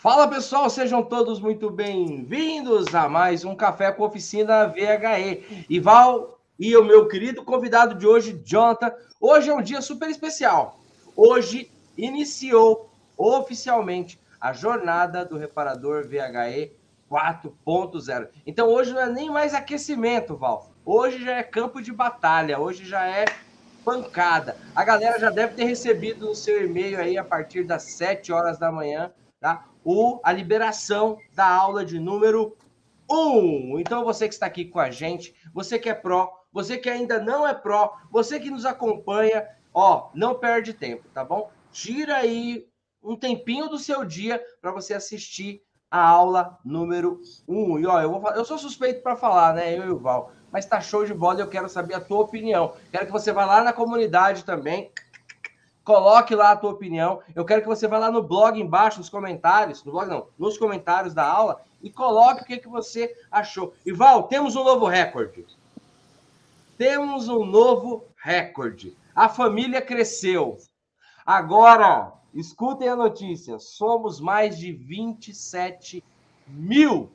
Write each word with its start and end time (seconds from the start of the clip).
Fala 0.00 0.26
pessoal, 0.26 0.70
sejam 0.70 1.02
todos 1.02 1.38
muito 1.38 1.68
bem-vindos 1.68 2.94
a 2.94 3.06
mais 3.06 3.44
um 3.44 3.54
Café 3.54 3.92
com 3.92 4.02
Oficina 4.02 4.66
VHE. 4.66 5.66
E 5.68 5.78
Val 5.78 6.40
e 6.58 6.74
o 6.74 6.82
meu 6.82 7.06
querido 7.06 7.44
convidado 7.44 7.94
de 7.94 8.06
hoje, 8.06 8.40
Jonathan. 8.42 8.94
Hoje 9.20 9.50
é 9.50 9.54
um 9.54 9.60
dia 9.60 9.82
super 9.82 10.08
especial. 10.08 10.80
Hoje 11.14 11.70
iniciou 11.98 12.90
oficialmente 13.14 14.18
a 14.40 14.54
jornada 14.54 15.22
do 15.22 15.36
reparador 15.36 16.08
VHE 16.08 16.72
4.0. 17.10 18.28
Então 18.46 18.68
hoje 18.68 18.94
não 18.94 19.02
é 19.02 19.10
nem 19.10 19.28
mais 19.28 19.52
aquecimento, 19.52 20.34
Val. 20.34 20.70
Hoje 20.82 21.22
já 21.22 21.32
é 21.32 21.42
campo 21.42 21.82
de 21.82 21.92
batalha, 21.92 22.58
hoje 22.58 22.86
já 22.86 23.06
é 23.06 23.26
pancada. 23.84 24.56
A 24.74 24.82
galera 24.82 25.18
já 25.18 25.28
deve 25.28 25.56
ter 25.56 25.64
recebido 25.64 26.24
no 26.24 26.34
seu 26.34 26.64
e-mail 26.64 26.98
aí 26.98 27.18
a 27.18 27.24
partir 27.24 27.64
das 27.64 27.82
7 27.82 28.32
horas 28.32 28.58
da 28.58 28.72
manhã, 28.72 29.12
tá? 29.38 29.66
O, 29.84 30.20
a 30.22 30.32
liberação 30.32 31.18
da 31.34 31.46
aula 31.46 31.84
de 31.84 31.98
número 31.98 32.56
1. 33.10 33.80
Então 33.80 34.04
você 34.04 34.28
que 34.28 34.34
está 34.34 34.46
aqui 34.46 34.64
com 34.64 34.78
a 34.78 34.90
gente, 34.90 35.34
você 35.52 35.78
que 35.78 35.88
é 35.88 35.94
pró, 35.94 36.30
você 36.52 36.76
que 36.78 36.88
ainda 36.88 37.18
não 37.18 37.46
é 37.46 37.54
pró, 37.54 37.96
você 38.10 38.38
que 38.38 38.50
nos 38.50 38.64
acompanha, 38.64 39.46
ó, 39.72 40.10
não 40.14 40.38
perde 40.38 40.74
tempo, 40.74 41.08
tá 41.14 41.24
bom? 41.24 41.50
Tira 41.72 42.16
aí 42.16 42.66
um 43.02 43.16
tempinho 43.16 43.68
do 43.68 43.78
seu 43.78 44.04
dia 44.04 44.42
para 44.60 44.72
você 44.72 44.94
assistir 44.94 45.62
a 45.90 46.06
aula 46.06 46.58
número 46.64 47.20
1. 47.48 47.78
E 47.78 47.86
ó, 47.86 48.00
eu, 48.00 48.20
vou, 48.20 48.30
eu 48.32 48.44
sou 48.44 48.58
suspeito 48.58 49.02
para 49.02 49.16
falar, 49.16 49.54
né? 49.54 49.76
Eu 49.76 49.84
e 49.86 49.90
o 49.90 49.98
Val 49.98 50.32
mas 50.50 50.66
tá 50.66 50.80
show 50.80 51.04
de 51.04 51.14
bola 51.14 51.40
eu 51.40 51.48
quero 51.48 51.68
saber 51.68 51.94
a 51.94 52.00
tua 52.00 52.20
opinião. 52.20 52.74
Quero 52.90 53.06
que 53.06 53.12
você 53.12 53.32
vá 53.32 53.44
lá 53.44 53.62
na 53.62 53.72
comunidade 53.72 54.44
também, 54.44 54.90
coloque 55.84 56.34
lá 56.34 56.52
a 56.52 56.56
tua 56.56 56.70
opinião. 56.70 57.20
Eu 57.34 57.44
quero 57.44 57.62
que 57.62 57.68
você 57.68 57.88
vá 57.88 57.98
lá 57.98 58.10
no 58.10 58.22
blog 58.22 58.60
embaixo, 58.60 58.98
nos 58.98 59.08
comentários, 59.08 59.84
no 59.84 59.92
blog 59.92 60.08
não, 60.08 60.26
nos 60.38 60.58
comentários 60.58 61.14
da 61.14 61.24
aula 61.24 61.60
e 61.82 61.90
coloque 61.90 62.42
o 62.42 62.46
que, 62.46 62.58
que 62.58 62.68
você 62.68 63.14
achou. 63.30 63.74
E 63.84 63.92
Val, 63.92 64.24
temos 64.24 64.56
um 64.56 64.64
novo 64.64 64.86
recorde. 64.86 65.46
Temos 66.76 67.28
um 67.28 67.44
novo 67.44 68.04
recorde. 68.22 68.96
A 69.14 69.28
família 69.28 69.82
cresceu. 69.82 70.58
Agora, 71.24 72.12
escutem 72.34 72.88
a 72.88 72.96
notícia: 72.96 73.58
somos 73.58 74.20
mais 74.20 74.58
de 74.58 74.72
27 74.72 76.02
mil 76.46 77.10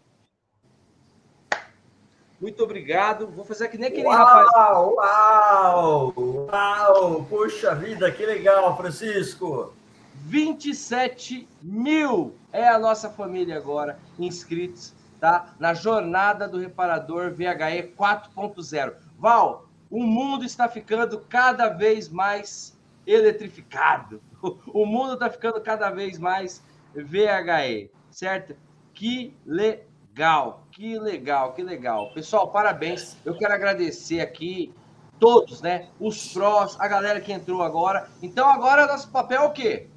muito 2.45 2.63
obrigado. 2.63 3.25
Vou 3.25 3.43
fazer 3.43 3.69
que 3.69 3.77
nem 3.77 3.89
aquele 3.89 4.05
uau, 4.05 4.15
rapaz. 4.15 4.47
Uau! 4.53 6.13
Uau! 6.15 7.23
Puxa 7.23 7.73
vida, 7.73 8.11
que 8.11 8.23
legal, 8.23 8.77
Francisco! 8.77 9.73
27 10.13 11.49
mil 11.59 12.35
é 12.53 12.67
a 12.67 12.77
nossa 12.77 13.09
família 13.09 13.57
agora, 13.57 13.97
inscritos, 14.19 14.93
tá? 15.19 15.55
Na 15.57 15.73
jornada 15.73 16.47
do 16.47 16.59
reparador 16.59 17.31
VHE 17.31 17.93
4.0. 17.97 18.93
Val, 19.17 19.65
o 19.89 20.03
mundo 20.03 20.45
está 20.45 20.69
ficando 20.69 21.19
cada 21.27 21.69
vez 21.69 22.07
mais 22.09 22.77
eletrificado. 23.07 24.21
O 24.67 24.85
mundo 24.85 25.15
está 25.15 25.27
ficando 25.27 25.59
cada 25.59 25.89
vez 25.89 26.19
mais 26.19 26.63
VHE, 26.93 27.89
certo? 28.11 28.55
Que 28.93 29.35
legal! 29.43 29.94
Legal, 30.15 30.63
que 30.71 30.97
legal, 30.97 31.51
que 31.51 31.61
legal. 31.61 32.09
Pessoal, 32.13 32.47
parabéns. 32.47 33.17
Eu 33.25 33.37
quero 33.37 33.53
agradecer 33.53 34.21
aqui 34.21 34.73
todos, 35.19 35.61
né? 35.61 35.89
Os 35.99 36.31
prós, 36.31 36.77
a 36.79 36.87
galera 36.87 37.19
que 37.19 37.33
entrou 37.33 37.61
agora. 37.61 38.07
Então, 38.21 38.49
agora 38.49 38.87
nosso 38.87 39.09
papel 39.09 39.41
é 39.41 39.45
o 39.45 39.51
quê? 39.51 39.89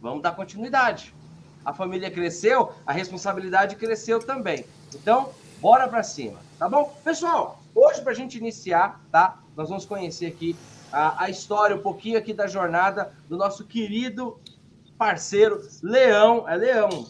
Vamos 0.00 0.22
dar 0.22 0.30
continuidade. 0.30 1.12
A 1.64 1.74
família 1.74 2.08
cresceu, 2.08 2.72
a 2.86 2.92
responsabilidade 2.92 3.74
cresceu 3.74 4.20
também. 4.20 4.64
Então, 4.94 5.30
bora 5.60 5.88
para 5.88 6.04
cima, 6.04 6.38
tá 6.56 6.68
bom? 6.68 6.96
Pessoal, 7.02 7.58
hoje 7.74 8.00
para 8.00 8.12
a 8.12 8.14
gente 8.14 8.38
iniciar, 8.38 9.00
tá? 9.10 9.40
Nós 9.56 9.70
vamos 9.70 9.84
conhecer 9.84 10.26
aqui 10.26 10.54
a, 10.92 11.24
a 11.24 11.30
história, 11.30 11.74
um 11.74 11.82
pouquinho 11.82 12.16
aqui 12.16 12.32
da 12.32 12.46
jornada 12.46 13.12
do 13.28 13.36
nosso 13.36 13.64
querido 13.64 14.38
parceiro 14.96 15.60
Leão, 15.82 16.48
é 16.48 16.54
Leão, 16.54 17.06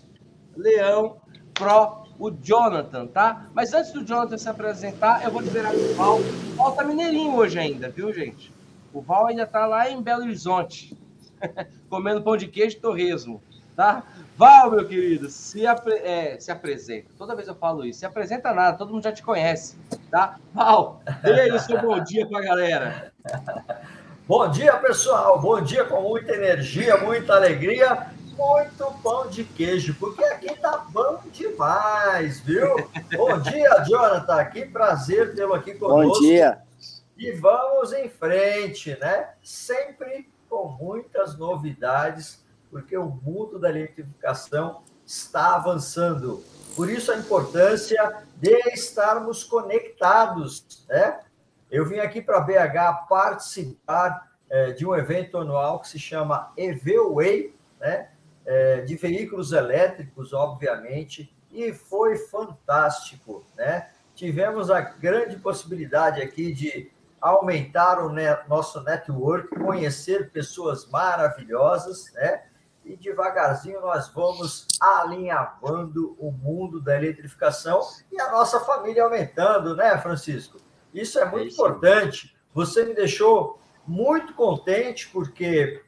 Leão 0.57 1.21
Pro 1.53 2.04
o 2.19 2.31
Jonathan, 2.31 3.07
tá? 3.07 3.47
Mas 3.55 3.73
antes 3.73 3.93
do 3.93 4.05
Jonathan 4.05 4.39
se 4.39 4.49
apresentar, 4.49 5.25
eu 5.25 5.31
vou 5.31 5.41
liberar 5.41 5.75
o 5.75 5.95
Val. 5.95 6.19
O 6.19 6.55
Val 6.57 6.73
tá 6.73 6.85
mineirinho 6.85 7.35
hoje 7.35 7.59
ainda, 7.59 7.89
viu, 7.89 8.13
gente? 8.13 8.53
O 8.93 9.01
Val 9.01 9.27
ainda 9.27 9.47
tá 9.47 9.67
lá 9.67 9.89
em 9.91 10.01
Belo 10.01 10.23
Horizonte, 10.23 10.97
comendo 11.91 12.23
pão 12.23 12.37
de 12.37 12.47
queijo 12.47 12.77
e 12.77 12.81
torresmo, 12.81 13.43
tá? 13.77 14.05
Val, 14.37 14.71
meu 14.71 14.87
querido, 14.87 15.29
se, 15.29 15.67
apre 15.67 15.95
é, 15.95 16.39
se 16.41 16.51
apresenta. 16.51 17.09
Toda 17.17 17.37
vez 17.37 17.47
eu 17.47 17.55
falo 17.55 17.85
isso. 17.85 18.01
Se 18.01 18.07
apresenta 18.07 18.53
nada, 18.53 18.77
todo 18.77 18.93
mundo 18.93 19.05
já 19.05 19.13
te 19.13 19.23
conhece, 19.23 19.77
tá? 20.11 20.39
Val, 20.53 21.01
dê 21.23 21.41
aí 21.41 21.53
o 21.53 21.59
seu 21.59 21.81
bom 21.81 22.03
dia 22.03 22.27
pra 22.27 22.41
galera. 22.41 23.13
Bom 24.27 24.49
dia, 24.49 24.75
pessoal. 24.79 25.39
Bom 25.39 25.61
dia 25.61 25.85
com 25.85 26.01
muita 26.01 26.33
energia, 26.33 26.97
muita 26.97 27.35
alegria 27.35 28.07
muito 28.37 29.03
pão 29.03 29.29
de 29.29 29.45
queijo, 29.45 29.95
porque 29.99 30.25
aqui 30.25 30.55
tá 30.57 30.85
bom 30.91 31.21
demais, 31.33 32.41
viu? 32.41 32.77
Bom 33.17 33.39
dia, 33.39 33.85
Jonathan. 33.85 34.45
Que 34.47 34.67
prazer 34.67 35.35
tê-lo 35.35 35.55
aqui 35.55 35.75
conosco. 35.75 36.15
Bom 36.15 36.27
dia. 36.27 36.63
E 37.17 37.33
vamos 37.33 37.93
em 37.93 38.09
frente, 38.09 38.99
né? 38.99 39.35
Sempre 39.43 40.29
com 40.49 40.69
muitas 40.69 41.39
novidades, 41.39 42.45
porque 42.71 42.97
o 42.97 43.09
mundo 43.09 43.59
da 43.59 43.71
eletrificação 43.71 44.83
está 45.07 45.55
avançando. 45.55 46.43
Por 46.75 46.91
isso 46.91 47.13
a 47.13 47.17
importância 47.17 48.25
de 48.37 48.57
estarmos 48.71 49.45
conectados, 49.45 50.85
né? 50.89 51.21
Eu 51.71 51.85
vim 51.85 51.99
aqui 51.99 52.21
para 52.21 52.41
BH 52.41 53.09
participar 53.09 54.33
é, 54.51 54.73
de 54.73 54.87
um 54.87 54.95
evento 54.95 55.39
anual 55.39 55.81
que 55.81 55.89
se 55.89 55.99
chama 55.99 56.53
EVWay, 56.57 57.55
né? 57.81 58.11
É, 58.47 58.83
de 58.83 58.97
veículos 58.97 59.53
elétricos, 59.53 60.33
obviamente, 60.33 61.35
e 61.51 61.73
foi 61.73 62.17
fantástico, 62.17 63.45
né? 63.57 63.91
Tivemos 64.15 64.71
a 64.71 64.81
grande 64.81 65.37
possibilidade 65.37 66.21
aqui 66.21 66.53
de 66.53 66.91
aumentar 67.21 68.05
o 68.05 68.11
net, 68.11 68.47
nosso 68.49 68.83
network, 68.83 69.49
conhecer 69.59 70.31
pessoas 70.31 70.87
maravilhosas, 70.91 72.13
né? 72.13 72.43
E 72.85 72.97
devagarzinho 72.97 73.81
nós 73.81 74.09
vamos 74.13 74.67
alinhavando 74.79 76.15
o 76.19 76.31
mundo 76.31 76.83
da 76.83 76.97
eletrificação 76.97 77.81
e 78.13 78.21
a 78.21 78.31
nossa 78.31 78.61
família 78.61 79.05
aumentando, 79.05 79.75
né, 79.75 79.97
Francisco? 79.99 80.59
Isso 80.93 81.19
é 81.19 81.25
muito 81.25 81.45
é 81.45 81.47
isso. 81.47 81.55
importante. 81.55 82.37
Você 82.53 82.85
me 82.85 82.95
deixou 82.95 83.59
muito 83.87 84.35
contente 84.35 85.09
porque 85.09 85.83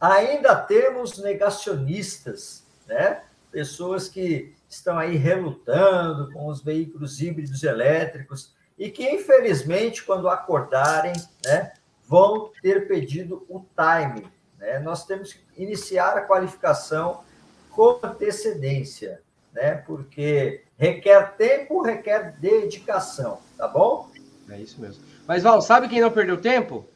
Ainda 0.00 0.54
temos 0.54 1.18
negacionistas, 1.18 2.64
né? 2.86 3.22
pessoas 3.50 4.08
que 4.08 4.54
estão 4.68 4.98
aí 4.98 5.16
relutando 5.16 6.30
com 6.32 6.46
os 6.46 6.62
veículos 6.62 7.20
híbridos 7.20 7.62
elétricos 7.62 8.54
e 8.78 8.90
que, 8.90 9.08
infelizmente, 9.08 10.04
quando 10.04 10.28
acordarem, 10.28 11.14
né, 11.44 11.72
vão 12.06 12.50
ter 12.62 12.86
pedido 12.86 13.44
o 13.48 13.60
time. 13.60 14.30
Né? 14.58 14.78
Nós 14.78 15.04
temos 15.04 15.32
que 15.32 15.40
iniciar 15.56 16.16
a 16.16 16.22
qualificação 16.22 17.22
com 17.70 17.98
antecedência, 18.02 19.20
né? 19.52 19.82
porque 19.86 20.62
requer 20.76 21.36
tempo, 21.36 21.82
requer 21.82 22.36
dedicação, 22.38 23.40
tá 23.56 23.66
bom? 23.66 24.10
É 24.48 24.58
isso 24.58 24.80
mesmo. 24.80 25.02
Mas, 25.26 25.42
Val, 25.42 25.60
sabe 25.60 25.88
quem 25.88 26.00
não 26.00 26.10
perdeu 26.10 26.40
tempo? 26.40 26.86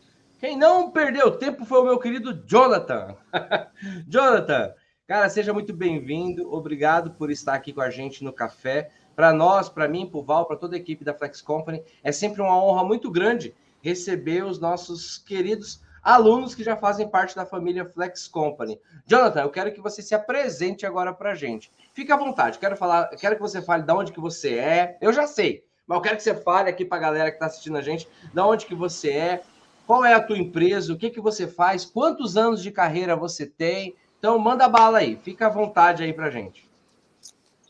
Quem 0.43 0.57
não 0.57 0.91
perdeu 0.91 1.39
tempo 1.39 1.65
foi 1.65 1.79
o 1.79 1.85
meu 1.85 2.01
querido 2.01 2.35
Jonathan. 2.45 3.17
Jonathan, 4.09 4.75
cara, 5.07 5.31
seja 5.31 5.53
muito 5.53 5.73
bem-vindo. 5.73 6.53
Obrigado 6.53 7.13
por 7.13 7.31
estar 7.31 7.55
aqui 7.55 7.73
com 7.73 7.81
a 7.81 7.91
gente 7.91 8.25
no 8.25 8.33
café. 8.33 8.91
Para 9.15 9.33
nós, 9.33 9.69
para 9.69 9.87
mim, 9.87 10.05
para 10.05 10.19
o 10.19 10.23
Val, 10.25 10.45
para 10.45 10.57
toda 10.57 10.75
a 10.75 10.81
equipe 10.81 11.05
da 11.05 11.15
Flex 11.15 11.41
Company, 11.41 11.81
é 12.03 12.11
sempre 12.11 12.43
uma 12.43 12.61
honra 12.61 12.83
muito 12.83 13.09
grande 13.09 13.55
receber 13.81 14.45
os 14.45 14.59
nossos 14.59 15.17
queridos 15.17 15.81
alunos 16.03 16.57
que 16.57 16.65
já 16.65 16.75
fazem 16.75 17.09
parte 17.09 17.37
da 17.37 17.47
família 17.47 17.85
Flex 17.85 18.27
Company. 18.27 18.81
Jonathan, 19.07 19.43
eu 19.43 19.51
quero 19.51 19.73
que 19.73 19.81
você 19.81 20.03
se 20.03 20.13
apresente 20.13 20.85
agora 20.85 21.13
para 21.15 21.31
a 21.31 21.35
gente. 21.37 21.71
Fique 21.95 22.11
à 22.11 22.17
vontade. 22.17 22.59
Quero 22.59 22.77
falar, 22.77 23.11
quero 23.11 23.37
que 23.37 23.43
você 23.43 23.63
fale 23.63 23.85
de 23.85 23.93
onde 23.93 24.11
que 24.11 24.21
você 24.21 24.57
é. 24.57 24.99
Eu 25.01 25.13
já 25.13 25.25
sei, 25.25 25.65
mas 25.87 25.97
eu 25.97 26.03
quero 26.03 26.17
que 26.17 26.23
você 26.25 26.35
fale 26.35 26.69
aqui 26.69 26.85
para 26.85 26.99
a 26.99 27.01
galera 27.01 27.31
que 27.31 27.37
está 27.37 27.47
assistindo 27.47 27.79
a 27.79 27.83
gente, 27.83 28.09
de 28.35 28.41
onde 28.41 28.67
que 28.67 28.75
você 28.75 29.11
é, 29.13 29.43
qual 29.87 30.05
é 30.05 30.15
a 30.15 30.23
tua 30.23 30.39
empresa? 30.39 30.93
O 30.93 30.97
que, 30.97 31.11
que 31.11 31.21
você 31.21 31.47
faz? 31.47 31.85
Quantos 31.85 32.37
anos 32.37 32.63
de 32.63 32.71
carreira 32.71 33.17
você 33.17 33.47
tem? 33.47 33.95
Então, 34.19 34.39
manda 34.39 34.69
bala 34.69 34.99
aí. 34.99 35.17
Fica 35.17 35.47
à 35.47 35.51
vontade 35.51 36.03
aí 36.03 36.13
para 36.13 36.31
gente. 36.31 36.71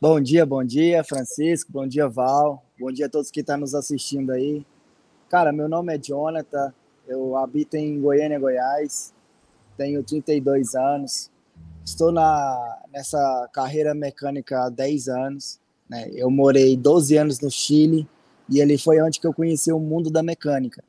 Bom 0.00 0.20
dia, 0.20 0.44
bom 0.44 0.64
dia, 0.64 1.02
Francisco. 1.04 1.72
Bom 1.72 1.86
dia, 1.86 2.08
Val. 2.08 2.62
Bom 2.78 2.90
dia 2.90 3.06
a 3.06 3.08
todos 3.08 3.30
que 3.30 3.40
estão 3.40 3.56
nos 3.56 3.74
assistindo 3.74 4.32
aí. 4.32 4.66
Cara, 5.28 5.52
meu 5.52 5.68
nome 5.68 5.94
é 5.94 5.98
Jonathan. 5.98 6.74
Eu 7.06 7.36
habito 7.36 7.76
em 7.76 8.00
Goiânia, 8.00 8.38
Goiás. 8.38 9.14
Tenho 9.76 10.02
32 10.02 10.74
anos. 10.74 11.30
estou 11.84 12.12
na, 12.12 12.80
nessa 12.92 13.48
carreira 13.52 13.94
mecânica 13.94 14.66
há 14.66 14.68
10 14.68 15.08
anos. 15.08 15.60
Né? 15.88 16.10
Eu 16.12 16.30
morei 16.30 16.76
12 16.76 17.16
anos 17.16 17.40
no 17.40 17.50
Chile 17.50 18.06
e 18.48 18.60
ali 18.60 18.76
foi 18.76 19.00
onde 19.00 19.18
que 19.18 19.26
eu 19.26 19.32
conheci 19.32 19.72
o 19.72 19.78
mundo 19.78 20.10
da 20.10 20.22
mecânica. 20.22 20.84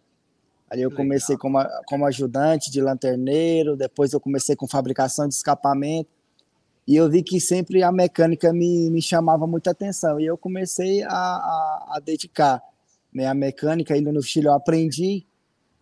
Ali 0.73 0.81
eu 0.81 0.89
comecei 0.89 1.37
como, 1.37 1.59
como 1.85 2.03
ajudante 2.03 2.71
de 2.71 2.81
lanterneiro, 2.81 3.77
depois 3.77 4.11
eu 4.11 4.19
comecei 4.19 4.55
com 4.55 4.67
fabricação 4.67 5.27
de 5.27 5.35
escapamento, 5.35 6.09
e 6.87 6.95
eu 6.95 7.07
vi 7.07 7.21
que 7.21 7.39
sempre 7.39 7.83
a 7.83 7.91
mecânica 7.91 8.51
me, 8.51 8.89
me 8.89 8.99
chamava 8.99 9.45
muita 9.45 9.69
atenção, 9.69 10.19
e 10.19 10.25
eu 10.25 10.35
comecei 10.35 11.03
a, 11.03 11.11
a, 11.11 11.91
a 11.91 11.99
dedicar 12.03 12.59
né, 13.13 13.27
a 13.27 13.35
mecânica, 13.35 13.95
indo 13.95 14.11
no 14.11 14.23
Chile 14.23 14.47
eu 14.47 14.53
aprendi, 14.53 15.27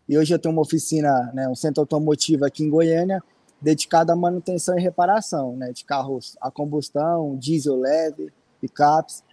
e 0.10 0.18
hoje 0.18 0.34
eu 0.34 0.40
tenho 0.40 0.54
uma 0.54 0.62
oficina, 0.62 1.32
né, 1.34 1.48
um 1.48 1.56
centro 1.56 1.80
automotivo 1.80 2.44
aqui 2.44 2.62
em 2.62 2.70
Goiânia, 2.70 3.24
dedicado 3.62 4.12
à 4.12 4.16
manutenção 4.16 4.78
e 4.78 4.82
reparação 4.82 5.56
né, 5.56 5.72
de 5.72 5.86
carros 5.86 6.36
a 6.42 6.52
combustão, 6.52 7.38
diesel 7.38 7.80
leve, 7.80 8.30
picapes, 8.60 9.24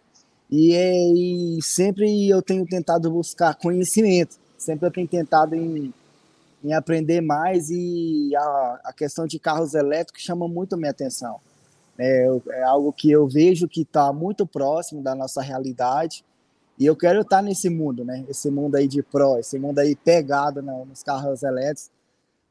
e, 0.49 1.57
e 1.59 1.63
sempre 1.65 2.29
eu 2.29 2.41
tenho 2.43 2.65
tentado 2.65 3.11
buscar 3.11 3.57
conhecimento, 3.57 4.39
sempre 4.59 4.87
eu 4.87 4.91
tenho 4.91 5.09
tentado 5.09 5.55
em, 5.55 5.95
em 6.63 6.73
aprender 6.75 7.21
mais 7.21 7.71
e 7.71 8.35
a, 8.37 8.81
a, 8.85 8.93
questão 8.93 9.27
de 9.27 9.39
carros 9.39 9.75
elétricos 9.75 10.23
chama 10.23 10.49
muito 10.49 10.75
a 10.75 10.77
minha 10.77 10.91
atenção. 10.91 11.41
É, 11.97 12.29
é 12.51 12.63
algo 12.63 12.93
que 12.93 13.11
eu 13.11 13.27
vejo 13.27 13.69
que 13.69 13.83
está 13.83 14.13
muito 14.13 14.47
próximo 14.47 15.03
da 15.03 15.15
nossa 15.15 15.41
realidade 15.41 16.25
e 16.79 16.87
eu 16.87 16.95
quero 16.95 17.23
estar 17.23 17.43
nesse 17.43 17.69
mundo, 17.69 18.05
né? 18.05 18.25
Esse 18.29 18.51
mundo 18.51 18.77
aí 18.77 18.87
de 18.87 19.03
Pro, 19.03 19.39
esse 19.39 19.59
mundo 19.59 19.81
aí 19.81 19.97
pegado 19.97 20.63
nos 20.63 21.03
carros 21.03 21.43
elétricos, 21.43 21.91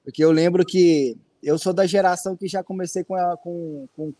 porque 0.04 0.24
eu 0.24 0.32
lembro 0.32 0.66
que 0.66 1.18
eu 1.42 1.58
sou 1.58 1.72
da 1.72 1.86
geração 1.86 2.36
que 2.36 2.48
já 2.48 2.62
comecei 2.62 3.04
com, 3.04 3.16
com, 3.38 3.88
com 3.96 4.14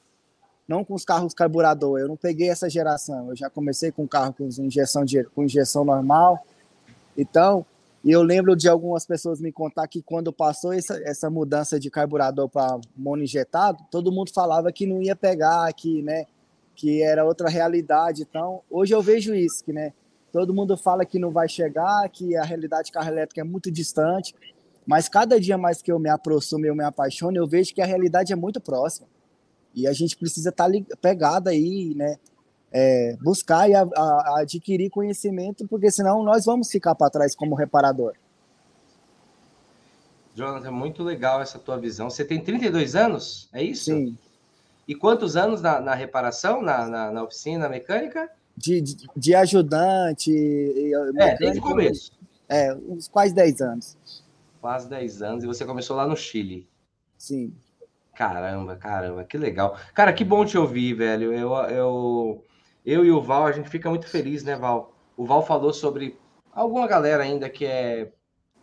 não 0.66 0.84
com 0.84 0.94
os 0.94 1.04
carros 1.04 1.34
carburador, 1.34 2.00
eu 2.00 2.08
não 2.08 2.16
peguei 2.16 2.50
essa 2.50 2.70
geração, 2.70 3.30
eu 3.30 3.36
já 3.36 3.50
comecei 3.50 3.92
com 3.92 4.08
carro 4.08 4.34
com 4.34 4.46
injeção, 4.46 5.04
de, 5.04 5.24
com 5.26 5.44
injeção 5.44 5.84
normal, 5.84 6.46
então 7.18 7.66
e 8.08 8.12
eu 8.12 8.24
lembro 8.24 8.56
de 8.56 8.70
algumas 8.70 9.06
pessoas 9.06 9.42
me 9.42 9.52
contar 9.52 9.86
que 9.86 10.02
quando 10.02 10.32
passou 10.32 10.72
essa, 10.72 10.98
essa 11.04 11.30
mudança 11.30 11.78
de 11.78 11.92
carburador 11.92 12.48
para 12.48 12.80
monoinjetado, 12.96 13.84
todo 13.92 14.14
mundo 14.14 14.32
falava 14.34 14.72
que 14.72 14.88
não 14.88 15.02
ia 15.02 15.14
pegar, 15.14 15.74
que, 15.74 16.02
né, 16.02 16.26
que 16.74 17.04
era 17.04 17.26
outra 17.26 17.50
realidade. 17.50 18.22
Então, 18.22 18.62
hoje 18.72 18.96
eu 18.96 19.02
vejo 19.02 19.36
isso, 19.36 19.62
que 19.62 19.74
né, 19.74 19.92
todo 20.32 20.54
mundo 20.54 20.78
fala 20.78 21.06
que 21.06 21.20
não 21.20 21.32
vai 21.32 21.50
chegar, 21.50 22.08
que 22.08 22.34
a 22.38 22.44
realidade 22.44 22.86
de 22.86 22.92
carro 22.94 23.10
elétrico 23.10 23.42
é 23.42 23.44
muito 23.44 23.70
distante, 23.70 24.34
mas 24.86 25.10
cada 25.10 25.38
dia 25.38 25.58
mais 25.58 25.82
que 25.82 25.92
eu 25.92 26.00
me 26.00 26.10
aproximo, 26.10 26.66
eu 26.66 26.74
me 26.74 26.86
apaixono, 26.86 27.36
eu 27.36 27.46
vejo 27.46 27.76
que 27.76 27.82
a 27.82 27.86
realidade 27.86 28.32
é 28.32 28.38
muito 28.38 28.62
próxima. 28.62 29.10
E 29.76 29.86
a 29.86 29.92
gente 29.92 30.16
precisa 30.16 30.48
estar 30.48 30.72
tá 30.72 30.98
pegado 31.02 31.50
aí, 31.50 31.94
né, 31.94 32.16
é, 32.72 33.16
buscar 33.22 33.70
e 33.70 33.76
a, 33.76 33.82
a, 33.82 34.42
adquirir 34.42 34.90
conhecimento, 34.90 35.68
porque 35.68 35.90
senão 35.92 36.24
nós 36.24 36.46
vamos 36.46 36.70
ficar 36.70 36.96
para 36.96 37.10
trás 37.10 37.36
como 37.36 37.56
reparador. 37.56 38.14
Jonathan, 40.36 40.72
muito 40.72 41.04
legal 41.04 41.42
essa 41.42 41.58
tua 41.58 41.80
visão. 41.80 42.10
Você 42.10 42.24
tem 42.24 42.44
32 42.44 42.96
anos, 42.96 43.50
é 43.52 43.64
isso? 43.64 43.86
Sim. 43.86 44.18
E 44.88 44.94
quantos 44.96 45.36
anos 45.36 45.62
na, 45.62 45.82
na 45.82 45.96
reparação, 45.96 46.62
na, 46.62 46.88
na, 46.88 47.12
na, 47.12 47.24
oficina 47.24 47.68
mecânica? 47.68 48.30
De, 48.56 48.80
de, 48.80 49.08
de 49.16 49.36
ajudante. 49.36 50.32
É, 51.18 51.36
desde 51.38 51.60
o 51.60 51.62
começo. 51.62 52.12
É, 52.48 52.74
uns 52.74 53.08
quase 53.08 53.34
10 53.34 53.62
anos. 53.62 53.98
Quase 54.62 54.88
10 54.88 55.22
anos. 55.22 55.44
E 55.44 55.48
você 55.48 55.66
começou 55.66 55.98
lá 55.98 56.08
no 56.08 56.16
Chile. 56.16 56.68
Sim. 57.18 57.54
Caramba, 58.16 58.76
caramba, 58.76 59.24
que 59.24 59.38
legal. 59.38 59.78
Cara, 59.94 60.14
que 60.14 60.24
bom 60.24 60.46
te 60.46 60.58
ouvir, 60.58 60.94
velho. 60.94 61.34
Eu, 61.34 61.54
eu, 61.70 62.44
eu 62.88 63.04
e 63.04 63.12
o 63.12 63.22
Val, 63.22 63.46
a 63.46 63.52
gente 63.52 63.70
fica 63.70 63.90
muito 63.90 64.08
feliz, 64.08 64.46
né, 64.46 64.56
Val? 64.56 64.94
O 65.18 65.26
Val 65.26 65.46
falou 65.46 65.74
sobre 65.74 66.18
alguma 66.54 66.88
galera 66.88 67.22
ainda 67.22 67.50
que 67.50 67.66
é 67.66 68.14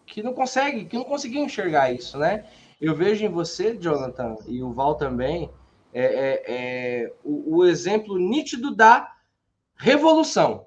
que 0.06 0.22
não 0.22 0.32
consegue, 0.32 0.86
que 0.86 0.96
não 0.96 1.04
conseguiu 1.04 1.44
enxergar 1.44 1.92
isso, 1.92 2.16
né? 2.16 2.46
Eu 2.80 2.94
vejo 2.94 3.22
em 3.22 3.28
você, 3.28 3.76
Jonathan, 3.76 4.36
e 4.46 4.62
o 4.62 4.72
Val 4.72 4.94
também, 4.94 5.50
é, 5.92 6.04
é, 6.04 6.44
é 6.46 7.12
o, 7.22 7.56
o, 7.56 7.66
exemplo 7.66 8.16
nítido 8.18 8.74
da 8.74 9.12
revolução. 9.76 10.66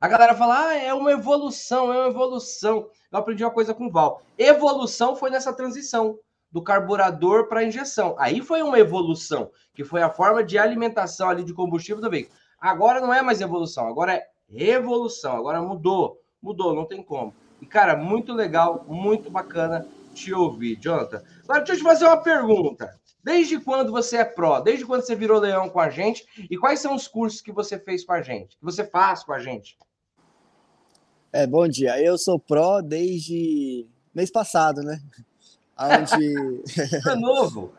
A 0.00 0.08
galera 0.08 0.34
fala, 0.34 0.68
ah, 0.68 0.74
é 0.76 0.92
uma 0.92 1.12
evolução, 1.12 1.92
é 1.92 1.98
uma 1.98 2.08
evolução. 2.08 2.90
Eu 3.12 3.18
aprendi 3.18 3.44
uma 3.44 3.52
coisa 3.52 3.72
com 3.72 3.86
o 3.86 3.92
Val. 3.92 4.22
Evolução 4.36 5.14
foi 5.14 5.30
nessa 5.30 5.52
transição 5.52 6.18
do 6.50 6.62
carburador 6.62 7.48
para 7.48 7.64
injeção. 7.64 8.16
Aí 8.18 8.40
foi 8.40 8.62
uma 8.62 8.78
evolução, 8.78 9.50
que 9.72 9.84
foi 9.84 10.02
a 10.02 10.10
forma 10.10 10.42
de 10.42 10.58
alimentação 10.58 11.28
ali 11.28 11.44
de 11.44 11.54
combustível 11.54 12.02
do 12.02 12.10
veículo. 12.10 12.36
Agora 12.60 13.00
não 13.00 13.14
é 13.14 13.22
mais 13.22 13.40
evolução, 13.40 13.86
agora 13.86 14.14
é 14.14 14.26
revolução. 14.48 15.36
Agora 15.36 15.62
mudou, 15.62 16.20
mudou, 16.42 16.74
não 16.74 16.84
tem 16.84 17.02
como. 17.02 17.34
E, 17.60 17.66
cara, 17.66 17.96
muito 17.96 18.32
legal, 18.32 18.84
muito 18.88 19.30
bacana 19.30 19.86
te 20.14 20.32
ouvir, 20.32 20.76
Jonathan. 20.76 21.22
Agora, 21.44 21.60
deixa 21.60 21.74
eu 21.74 21.76
te 21.78 21.82
fazer 21.82 22.04
uma 22.06 22.16
pergunta. 22.16 22.98
Desde 23.22 23.60
quando 23.60 23.92
você 23.92 24.18
é 24.18 24.24
pró? 24.24 24.60
Desde 24.60 24.84
quando 24.84 25.02
você 25.02 25.14
virou 25.14 25.40
leão 25.40 25.68
com 25.68 25.80
a 25.80 25.90
gente? 25.90 26.26
E 26.50 26.56
quais 26.56 26.80
são 26.80 26.94
os 26.94 27.06
cursos 27.06 27.40
que 27.40 27.52
você 27.52 27.78
fez 27.78 28.04
com 28.04 28.12
a 28.12 28.22
gente? 28.22 28.56
Que 28.56 28.64
você 28.64 28.84
faz 28.84 29.22
com 29.22 29.32
a 29.32 29.38
gente? 29.38 29.76
É, 31.32 31.46
bom 31.46 31.68
dia. 31.68 32.00
Eu 32.02 32.16
sou 32.16 32.38
pró 32.38 32.80
desde 32.80 33.86
mês 34.14 34.30
passado, 34.30 34.82
né? 34.82 35.00
Onde... 35.78 36.62
Sou 37.02 37.16
novo. 37.16 37.72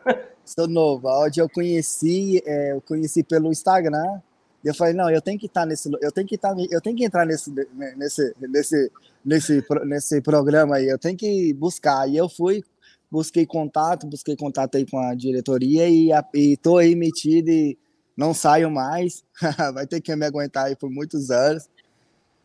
sou 0.44 0.68
novo. 0.68 1.08
Onde 1.08 1.40
eu 1.40 1.48
conheci, 1.48 2.42
é, 2.46 2.72
eu 2.72 2.80
conheci 2.80 3.22
pelo 3.22 3.50
Instagram 3.50 4.20
e 4.62 4.68
eu 4.68 4.74
falei, 4.74 4.92
não, 4.92 5.08
eu 5.10 5.22
tenho 5.22 5.38
que 5.38 5.46
estar 5.46 5.62
tá 5.62 5.66
nesse, 5.66 5.90
eu 6.02 6.12
tenho 6.12 6.26
que 6.26 6.34
estar, 6.34 6.54
tá, 6.54 6.62
eu 6.70 6.80
tenho 6.80 6.96
que 6.96 7.04
entrar 7.04 7.24
nesse, 7.24 7.50
nesse, 7.96 8.34
nesse, 8.38 8.92
nesse, 9.24 9.64
nesse 9.86 10.20
programa 10.20 10.76
aí, 10.76 10.86
eu 10.86 10.98
tenho 10.98 11.16
que 11.16 11.52
buscar. 11.54 12.06
E 12.08 12.16
eu 12.16 12.28
fui, 12.28 12.62
busquei 13.10 13.46
contato, 13.46 14.06
busquei 14.06 14.36
contato 14.36 14.76
aí 14.76 14.86
com 14.86 14.98
a 14.98 15.14
diretoria 15.14 15.88
e, 15.88 16.10
estou 16.52 16.76
aí 16.76 16.94
metido 16.94 17.48
e 17.48 17.78
não 18.14 18.34
saio 18.34 18.70
mais. 18.70 19.24
Vai 19.72 19.86
ter 19.86 20.00
que 20.00 20.14
me 20.14 20.26
aguentar 20.26 20.66
aí 20.66 20.76
por 20.76 20.90
muitos 20.90 21.30
anos. 21.30 21.66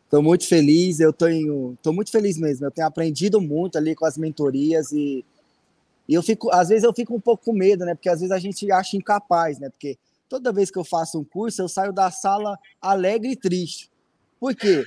Estou 0.04 0.22
muito 0.22 0.46
feliz, 0.46 1.00
eu 1.00 1.12
tenho, 1.12 1.76
tô 1.82 1.92
muito 1.92 2.10
feliz 2.10 2.38
mesmo. 2.38 2.64
Eu 2.64 2.70
tenho 2.70 2.86
aprendido 2.86 3.40
muito 3.40 3.76
ali 3.76 3.94
com 3.94 4.06
as 4.06 4.16
mentorias 4.16 4.90
e, 4.90 5.22
e 6.08 6.14
eu 6.14 6.22
fico, 6.22 6.50
às 6.50 6.68
vezes 6.68 6.84
eu 6.84 6.94
fico 6.94 7.14
um 7.14 7.20
pouco 7.20 7.44
com 7.44 7.52
medo, 7.52 7.84
né? 7.84 7.94
Porque 7.94 8.08
às 8.08 8.20
vezes 8.20 8.32
a 8.32 8.38
gente 8.38 8.70
acha 8.72 8.96
incapaz, 8.96 9.58
né? 9.58 9.68
Porque 9.68 9.98
toda 10.28 10.52
vez 10.52 10.70
que 10.70 10.78
eu 10.78 10.84
faço 10.84 11.18
um 11.18 11.24
curso, 11.24 11.62
eu 11.62 11.68
saio 11.68 11.92
da 11.92 12.10
sala 12.10 12.58
alegre 12.80 13.32
e 13.32 13.36
triste. 13.36 13.90
Por 14.38 14.54
quê? 14.54 14.84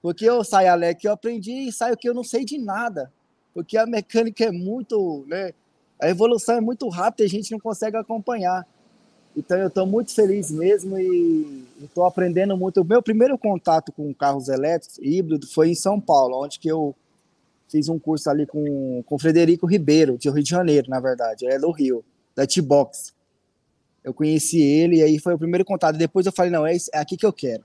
Porque 0.00 0.24
eu 0.24 0.44
saio 0.44 0.70
alegre 0.70 1.00
que 1.00 1.08
eu 1.08 1.12
aprendi 1.12 1.68
e 1.68 1.72
saio 1.72 1.96
que 1.96 2.08
eu 2.08 2.14
não 2.14 2.24
sei 2.24 2.44
de 2.44 2.58
nada. 2.58 3.12
Porque 3.52 3.76
a 3.76 3.86
mecânica 3.86 4.44
é 4.44 4.52
muito, 4.52 5.24
né? 5.26 5.52
A 6.00 6.08
evolução 6.08 6.56
é 6.56 6.60
muito 6.60 6.88
rápida 6.88 7.24
e 7.24 7.26
a 7.26 7.30
gente 7.30 7.50
não 7.50 7.58
consegue 7.58 7.96
acompanhar. 7.96 8.66
Então 9.36 9.58
eu 9.58 9.68
estou 9.68 9.86
muito 9.86 10.14
feliz 10.14 10.50
mesmo 10.50 10.98
e 10.98 11.66
estou 11.82 12.04
aprendendo 12.04 12.56
muito. 12.56 12.80
O 12.80 12.84
meu 12.84 13.02
primeiro 13.02 13.36
contato 13.36 13.92
com 13.92 14.12
carros 14.14 14.48
elétricos 14.48 14.98
híbridos 14.98 15.52
foi 15.52 15.70
em 15.70 15.74
São 15.74 16.00
Paulo, 16.00 16.42
onde 16.44 16.58
que 16.58 16.68
eu 16.68 16.94
fiz 17.68 17.88
um 17.88 17.98
curso 17.98 18.30
ali 18.30 18.46
com 18.46 19.02
o 19.08 19.18
Frederico 19.18 19.66
Ribeiro, 19.66 20.16
de 20.16 20.30
Rio 20.30 20.42
de 20.42 20.50
Janeiro, 20.50 20.88
na 20.88 21.00
verdade. 21.00 21.46
É 21.46 21.58
do 21.58 21.70
Rio, 21.70 22.04
da 22.34 22.46
T-Box 22.46 23.15
eu 24.06 24.14
conheci 24.14 24.62
ele 24.62 24.98
e 24.98 25.02
aí 25.02 25.18
foi 25.18 25.34
o 25.34 25.38
primeiro 25.38 25.64
contato. 25.64 25.96
Depois 25.96 26.24
eu 26.24 26.32
falei, 26.32 26.52
não, 26.52 26.64
é, 26.64 26.76
isso, 26.76 26.88
é 26.94 26.98
aqui 26.98 27.16
que 27.16 27.26
eu 27.26 27.32
quero. 27.32 27.64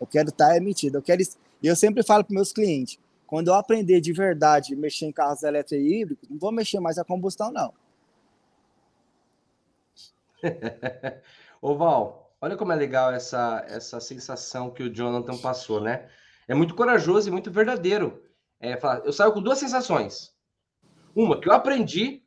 Eu 0.00 0.06
quero 0.06 0.28
estar 0.28 0.50
tá 0.50 0.56
emitido. 0.56 0.98
Eu 0.98 1.02
quero 1.02 1.20
e 1.20 1.66
eu 1.66 1.74
sempre 1.74 2.04
falo 2.04 2.22
para 2.22 2.32
meus 2.32 2.52
clientes, 2.52 2.96
quando 3.26 3.48
eu 3.48 3.54
aprender 3.54 4.00
de 4.00 4.12
verdade 4.12 4.76
mexer 4.76 5.06
em 5.06 5.12
carros 5.12 5.42
elétricos 5.42 5.84
e 5.84 6.00
híbridos, 6.00 6.28
não 6.30 6.38
vou 6.38 6.52
mexer 6.52 6.78
mais 6.78 6.96
a 6.96 7.04
combustão 7.04 7.50
não. 7.50 7.74
Ô 11.60 11.74
Val, 11.74 12.32
olha 12.40 12.56
como 12.56 12.70
é 12.70 12.76
legal 12.76 13.12
essa 13.12 13.64
essa 13.66 13.98
sensação 13.98 14.70
que 14.70 14.84
o 14.84 14.94
Jonathan 14.94 15.36
passou, 15.38 15.80
né? 15.80 16.08
É 16.46 16.54
muito 16.54 16.76
corajoso 16.76 17.28
e 17.28 17.32
muito 17.32 17.50
verdadeiro. 17.50 18.22
É, 18.60 18.78
eu 19.04 19.12
saio 19.12 19.32
com 19.32 19.42
duas 19.42 19.58
sensações. 19.58 20.32
Uma 21.16 21.40
que 21.40 21.48
eu 21.48 21.52
aprendi 21.52 22.23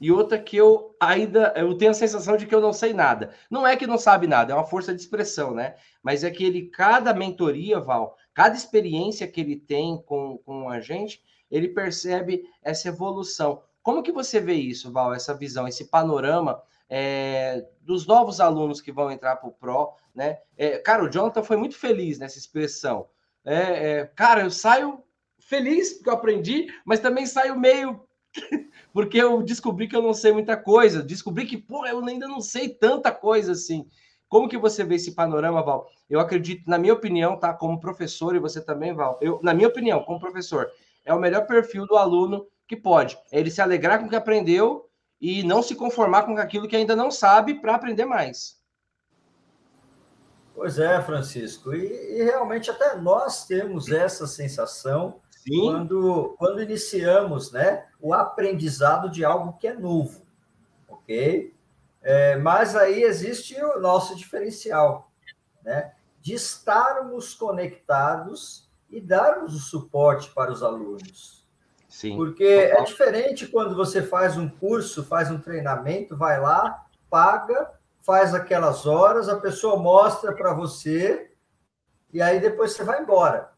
e 0.00 0.10
outra 0.10 0.38
que 0.38 0.56
eu 0.56 0.94
ainda 1.00 1.52
eu 1.56 1.76
tenho 1.76 1.90
a 1.90 1.94
sensação 1.94 2.36
de 2.36 2.46
que 2.46 2.54
eu 2.54 2.60
não 2.60 2.72
sei 2.72 2.92
nada. 2.92 3.34
Não 3.50 3.66
é 3.66 3.76
que 3.76 3.86
não 3.86 3.98
sabe 3.98 4.26
nada, 4.26 4.52
é 4.52 4.56
uma 4.56 4.66
força 4.66 4.94
de 4.94 5.00
expressão, 5.00 5.54
né? 5.54 5.76
Mas 6.02 6.24
é 6.24 6.30
que 6.30 6.44
ele, 6.44 6.66
cada 6.66 7.14
mentoria, 7.14 7.80
Val, 7.80 8.16
cada 8.32 8.56
experiência 8.56 9.28
que 9.28 9.40
ele 9.40 9.56
tem 9.56 10.02
com, 10.04 10.38
com 10.38 10.68
a 10.68 10.80
gente, 10.80 11.22
ele 11.50 11.68
percebe 11.68 12.44
essa 12.62 12.88
evolução. 12.88 13.62
Como 13.82 14.02
que 14.02 14.12
você 14.12 14.40
vê 14.40 14.54
isso, 14.54 14.92
Val, 14.92 15.14
essa 15.14 15.34
visão, 15.34 15.68
esse 15.68 15.86
panorama 15.86 16.62
é, 16.88 17.64
dos 17.80 18.06
novos 18.06 18.40
alunos 18.40 18.80
que 18.80 18.92
vão 18.92 19.10
entrar 19.10 19.36
para 19.36 19.48
o 19.48 19.52
Pro, 19.52 19.94
né? 20.14 20.38
É, 20.56 20.78
cara, 20.78 21.04
o 21.04 21.10
Jonathan 21.10 21.42
foi 21.42 21.56
muito 21.56 21.76
feliz 21.76 22.18
nessa 22.18 22.38
expressão. 22.38 23.08
É, 23.44 23.90
é 23.90 24.06
cara, 24.06 24.42
eu 24.42 24.50
saio 24.50 25.02
feliz 25.38 25.94
porque 25.94 26.08
eu 26.08 26.14
aprendi, 26.14 26.66
mas 26.84 27.00
também 27.00 27.26
saio 27.26 27.58
meio 27.58 28.00
porque 28.94 29.18
eu 29.18 29.42
descobri 29.42 29.88
que 29.88 29.96
eu 29.96 30.00
não 30.00 30.14
sei 30.14 30.30
muita 30.30 30.56
coisa, 30.56 31.02
descobri 31.02 31.46
que, 31.46 31.56
pô, 31.56 31.84
eu 31.84 31.98
ainda 32.06 32.28
não 32.28 32.40
sei 32.40 32.68
tanta 32.68 33.10
coisa 33.10 33.50
assim. 33.50 33.88
Como 34.28 34.48
que 34.48 34.56
você 34.56 34.84
vê 34.84 34.94
esse 34.94 35.16
panorama, 35.16 35.64
Val? 35.64 35.88
Eu 36.08 36.20
acredito, 36.20 36.70
na 36.70 36.78
minha 36.78 36.94
opinião, 36.94 37.36
tá? 37.36 37.52
Como 37.52 37.80
professor, 37.80 38.36
e 38.36 38.38
você 38.38 38.64
também, 38.64 38.94
Val, 38.94 39.18
eu, 39.20 39.40
na 39.42 39.52
minha 39.52 39.66
opinião, 39.66 40.04
como 40.04 40.20
professor, 40.20 40.70
é 41.04 41.12
o 41.12 41.18
melhor 41.18 41.44
perfil 41.44 41.88
do 41.88 41.96
aluno 41.96 42.46
que 42.68 42.76
pode. 42.76 43.18
É 43.32 43.40
ele 43.40 43.50
se 43.50 43.60
alegrar 43.60 43.98
com 43.98 44.06
o 44.06 44.08
que 44.08 44.14
aprendeu 44.14 44.88
e 45.20 45.42
não 45.42 45.60
se 45.60 45.74
conformar 45.74 46.22
com 46.22 46.38
aquilo 46.38 46.68
que 46.68 46.76
ainda 46.76 46.94
não 46.94 47.10
sabe 47.10 47.54
para 47.54 47.74
aprender 47.74 48.04
mais. 48.04 48.62
Pois 50.54 50.78
é, 50.78 51.02
Francisco. 51.02 51.74
E, 51.74 52.20
e, 52.20 52.22
realmente 52.22 52.70
até 52.70 52.94
nós 52.94 53.44
temos 53.44 53.90
essa 53.90 54.24
sensação 54.24 55.20
quando, 55.48 56.34
quando 56.38 56.62
iniciamos 56.62 57.52
né, 57.52 57.86
o 58.00 58.14
aprendizado 58.14 59.10
de 59.10 59.24
algo 59.24 59.54
que 59.58 59.66
é 59.66 59.74
novo. 59.74 60.22
Ok? 60.88 61.54
É, 62.02 62.36
mas 62.36 62.76
aí 62.76 63.02
existe 63.02 63.54
o 63.62 63.80
nosso 63.80 64.14
diferencial, 64.14 65.10
né? 65.62 65.92
De 66.20 66.34
estarmos 66.34 67.34
conectados 67.34 68.68
e 68.90 69.00
darmos 69.00 69.54
o 69.54 69.58
suporte 69.58 70.30
para 70.30 70.52
os 70.52 70.62
alunos. 70.62 71.46
Sim. 71.88 72.16
Porque 72.16 72.44
é 72.44 72.82
diferente 72.82 73.46
quando 73.46 73.74
você 73.74 74.02
faz 74.02 74.36
um 74.36 74.48
curso, 74.48 75.04
faz 75.04 75.30
um 75.30 75.38
treinamento, 75.38 76.16
vai 76.16 76.40
lá, 76.40 76.86
paga 77.08 77.70
faz 78.04 78.34
aquelas 78.34 78.84
horas, 78.84 79.30
a 79.30 79.40
pessoa 79.40 79.76
mostra 79.76 80.32
para 80.32 80.52
você 80.52 81.30
e 82.12 82.20
aí 82.20 82.38
depois 82.38 82.72
você 82.72 82.84
vai 82.84 83.00
embora. 83.00 83.50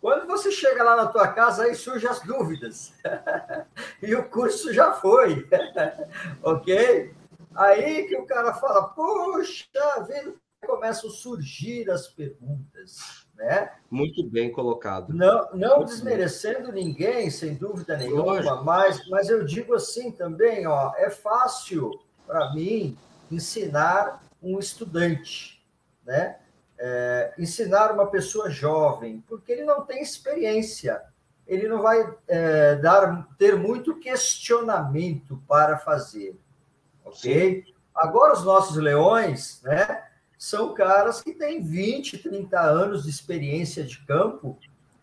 Quando 0.00 0.26
você 0.26 0.50
chega 0.50 0.82
lá 0.82 0.96
na 0.96 1.06
tua 1.06 1.28
casa, 1.28 1.64
aí 1.64 1.74
surgem 1.74 2.08
as 2.08 2.20
dúvidas. 2.20 2.92
e 4.02 4.14
o 4.14 4.28
curso 4.28 4.72
já 4.72 4.92
foi. 4.92 5.48
ok? 6.42 7.14
Aí 7.54 8.06
que 8.06 8.16
o 8.16 8.26
cara 8.26 8.52
fala, 8.54 8.88
poxa 8.88 9.66
vida, 10.06 10.34
começam 10.66 11.08
a 11.08 11.12
surgir 11.12 11.90
as 11.90 12.08
perguntas. 12.08 13.26
Né? 13.34 13.70
Muito 13.90 14.24
bem 14.24 14.50
colocado. 14.50 15.12
Não, 15.12 15.48
não 15.52 15.84
desmerecendo 15.84 16.72
bem. 16.72 16.86
ninguém, 16.86 17.30
sem 17.30 17.54
dúvida 17.54 17.96
nenhuma, 17.96 18.62
mas, 18.62 19.06
mas 19.08 19.28
eu 19.28 19.44
digo 19.44 19.74
assim 19.74 20.10
também, 20.10 20.66
ó, 20.66 20.92
é 20.96 21.10
fácil 21.10 21.90
para 22.26 22.54
mim 22.54 22.96
ensinar 23.30 24.22
um 24.42 24.58
estudante, 24.58 25.62
né? 26.04 26.38
É, 26.78 27.32
ensinar 27.38 27.92
uma 27.92 28.06
pessoa 28.06 28.50
jovem, 28.50 29.24
porque 29.26 29.50
ele 29.50 29.64
não 29.64 29.82
tem 29.82 30.02
experiência, 30.02 31.02
ele 31.46 31.66
não 31.68 31.80
vai 31.80 32.14
é, 32.28 32.76
dar 32.76 33.26
ter 33.38 33.56
muito 33.56 33.98
questionamento 33.98 35.42
para 35.48 35.78
fazer, 35.78 36.36
ok? 37.04 37.64
Sim. 37.64 37.72
Agora 37.94 38.34
os 38.34 38.44
nossos 38.44 38.76
leões, 38.76 39.62
né? 39.62 40.04
São 40.36 40.74
caras 40.74 41.22
que 41.22 41.32
têm 41.32 41.62
20, 41.62 42.18
30 42.18 42.60
anos 42.60 43.04
de 43.04 43.10
experiência 43.10 43.82
de 43.82 44.04
campo, 44.04 44.58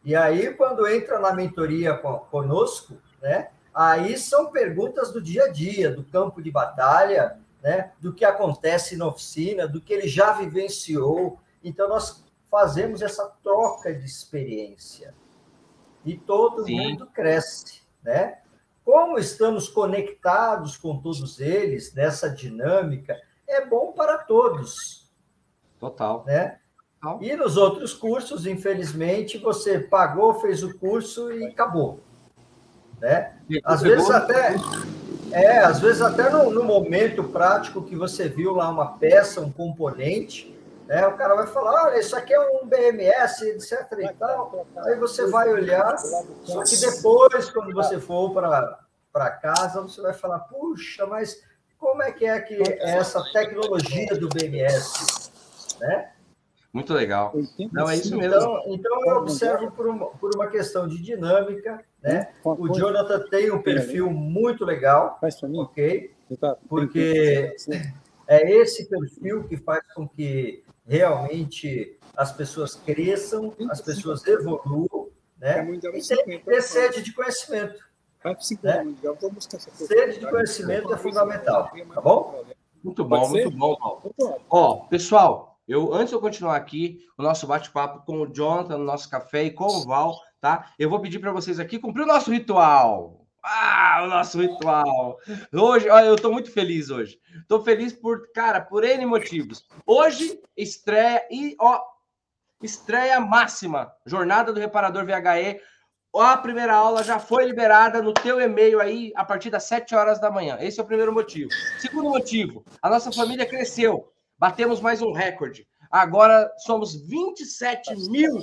e 0.06 0.16
aí 0.16 0.54
quando 0.54 0.88
entra 0.88 1.18
na 1.18 1.34
mentoria 1.34 1.96
conosco, 1.96 2.98
né? 3.20 3.50
Aí 3.74 4.16
são 4.18 4.52
perguntas 4.52 5.12
do 5.12 5.20
dia 5.20 5.46
a 5.46 5.48
dia, 5.48 5.90
do 5.90 6.04
campo 6.04 6.42
de 6.42 6.52
batalha, 6.52 7.40
né, 7.64 7.92
do 8.00 8.14
que 8.14 8.26
acontece 8.26 8.96
na 8.98 9.08
oficina, 9.08 9.68
do 9.68 9.82
que 9.82 9.94
ele 9.94 10.08
já 10.08 10.34
vivenciou. 10.34 11.40
Então, 11.64 11.88
nós 11.88 12.24
fazemos 12.50 13.02
essa 13.02 13.26
troca 13.44 13.94
de 13.94 14.06
experiência. 14.06 15.14
E 16.06 16.18
todo 16.18 16.66
Sim. 16.66 16.78
mundo 16.78 17.08
cresce, 17.08 17.82
né? 18.04 18.40
Como 18.84 19.18
estamos 19.18 19.70
conectados 19.70 20.76
com 20.76 21.00
todos 21.00 21.40
eles 21.40 21.94
nessa 21.94 22.30
dinâmica, 22.30 23.18
é 23.48 23.66
bom 23.66 23.94
para 23.94 24.18
todos. 24.18 25.10
Total. 25.80 26.24
Né? 26.26 26.60
Total. 27.02 27.24
E 27.24 27.36
nos 27.36 27.56
outros 27.56 27.94
cursos, 27.94 28.46
infelizmente, 28.46 29.38
você 29.38 29.80
pagou, 29.80 30.34
fez 30.36 30.64
o 30.64 30.78
curso 30.78 31.32
e 31.32 31.46
acabou. 31.46 32.02
Né? 33.00 33.36
Às 33.64 33.82
vezes 33.82 34.10
até 34.10 34.56
é, 35.32 35.60
às 35.60 35.80
vezes 35.80 36.02
até 36.02 36.30
no, 36.30 36.52
no, 36.52 36.64
momento 36.64 37.24
prático 37.24 37.82
que 37.82 37.96
você 37.96 38.30
viu 38.30 38.54
lá 38.54 38.70
uma 38.70 38.98
peça, 38.98 39.42
um 39.42 39.52
componente, 39.52 40.53
né, 40.88 41.08
o 41.08 41.16
cara 41.16 41.36
vai 41.36 41.48
falar, 41.48 41.86
olha, 41.86 42.00
isso 42.00 42.16
aqui 42.16 42.34
é 42.34 42.40
um 42.40 42.68
BMS, 42.68 43.50
etc 43.50 43.88
e 44.00 44.14
tal. 44.14 44.68
Aí 44.78 44.96
você 44.96 45.28
vai 45.28 45.52
olhar, 45.52 45.98
só 45.98 46.64
que 46.64 46.78
depois, 46.78 47.50
quando 47.50 47.74
você 47.74 48.00
for 48.00 48.32
para 49.12 49.30
casa, 49.32 49.82
você 49.82 50.02
vai 50.02 50.14
falar, 50.14 50.40
puxa, 50.40 51.06
mas 51.06 51.42
como 51.78 52.02
é 52.02 52.12
que 52.12 52.26
é 52.26 52.40
que 52.40 52.56
é 52.56 52.98
essa 52.98 53.24
tecnologia 53.32 54.18
do 54.18 54.30
BMS? 54.30 55.32
Né? 55.80 56.10
Muito 56.74 56.94
legal. 56.94 57.34
Não, 57.72 57.88
é 57.88 57.96
isso 57.96 58.18
mesmo. 58.18 58.36
Então, 58.36 58.64
então 58.68 59.02
eu 59.06 59.18
observo 59.18 59.72
por 59.72 59.88
uma, 59.88 60.08
por 60.08 60.36
uma 60.36 60.48
questão 60.48 60.88
de 60.88 61.00
dinâmica, 61.00 61.84
né? 62.02 62.34
O 62.44 62.68
Jonathan 62.74 63.20
tem 63.30 63.52
um 63.52 63.62
perfil 63.62 64.10
muito 64.10 64.66
legal, 64.66 65.20
ok? 65.56 66.12
Porque 66.68 67.56
é 68.28 68.52
esse 68.52 68.90
perfil 68.90 69.44
que 69.44 69.56
faz 69.58 69.84
com 69.94 70.08
que 70.08 70.64
realmente 70.86 71.98
as 72.16 72.32
pessoas 72.32 72.76
cresçam, 72.76 73.54
as 73.70 73.82
pessoas 73.82 74.26
evoluam, 74.26 75.10
né? 75.38 75.60
É 75.60 75.74
e 75.74 75.80
tem 75.80 76.40
que 76.40 76.46
ter 76.46 76.62
sede 76.62 77.02
de 77.02 77.14
conhecimento. 77.14 77.84
Né? 78.24 79.88
Sede 79.88 80.20
de 80.20 80.30
conhecimento 80.30 80.94
é 80.94 80.98
fundamental, 80.98 81.72
tá 81.94 82.02
bom? 82.02 82.46
Muito 82.84 83.04
bom, 83.06 83.30
muito 83.30 83.52
bom, 83.52 83.78
Ó, 84.50 84.76
pessoal, 84.88 85.58
eu, 85.68 85.94
antes 85.94 86.10
de 86.10 86.16
eu 86.16 86.20
continuar 86.20 86.58
aqui, 86.58 87.00
o 87.18 87.24
nosso 87.24 87.48
bate-papo 87.48 88.06
com 88.06 88.22
o 88.22 88.34
Jonathan, 88.34 88.78
no 88.78 88.84
nosso 88.84 89.10
café 89.10 89.44
e 89.46 89.52
com 89.52 89.66
o 89.66 89.86
Val, 89.86 90.14
tá? 90.42 90.74
Eu 90.78 90.90
vou 90.90 91.00
pedir 91.00 91.20
para 91.20 91.32
vocês 91.32 91.60
aqui 91.60 91.80
cumprir 91.80 92.04
o 92.04 92.08
nosso 92.08 92.32
ritual. 92.32 93.23
Ah, 93.44 94.02
o 94.04 94.08
nosso 94.08 94.40
ritual. 94.40 95.20
Hoje, 95.54 95.90
olha, 95.90 96.06
eu 96.06 96.16
estou 96.16 96.32
muito 96.32 96.50
feliz 96.50 96.90
hoje. 96.90 97.20
Estou 97.42 97.62
feliz 97.62 97.92
por, 97.92 98.32
cara, 98.32 98.62
por 98.62 98.86
N 98.86 99.06
motivos. 99.06 99.68
Hoje, 99.86 100.40
estreia 100.56 101.28
e, 101.30 101.54
ó, 101.60 101.82
estreia 102.62 103.20
máxima. 103.20 103.92
Jornada 104.06 104.54
do 104.54 104.60
Reparador 104.62 105.06
VHE. 105.06 105.60
A 106.16 106.38
primeira 106.38 106.74
aula 106.74 107.04
já 107.04 107.20
foi 107.20 107.44
liberada 107.44 108.02
no 108.02 108.14
teu 108.14 108.40
e-mail 108.40 108.80
aí 108.80 109.12
a 109.16 109.26
partir 109.26 109.50
das 109.50 109.64
7 109.64 109.94
horas 109.94 110.22
da 110.22 110.32
manhã. 110.32 110.58
Esse 110.62 110.80
é 110.80 110.84
o 110.84 110.86
primeiro 110.86 111.12
motivo. 111.12 111.50
Segundo 111.80 112.10
motivo, 112.10 112.64
a 112.82 112.90
nossa 112.90 113.12
família 113.12 113.46
cresceu. 113.46 114.14
Batemos 114.38 114.80
mais 114.80 115.02
um 115.02 115.12
recorde. 115.12 115.68
Agora 115.92 116.50
somos 116.60 116.96
27 116.96 117.96
mil 118.10 118.40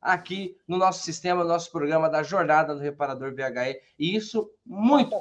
aqui 0.00 0.56
no 0.66 0.76
nosso 0.76 1.02
sistema, 1.02 1.42
no 1.42 1.48
nosso 1.48 1.70
programa 1.70 2.08
da 2.08 2.22
Jornada 2.22 2.74
do 2.74 2.80
Reparador 2.80 3.34
VHE. 3.34 3.80
E 3.98 4.16
isso 4.16 4.50
muito, 4.64 5.18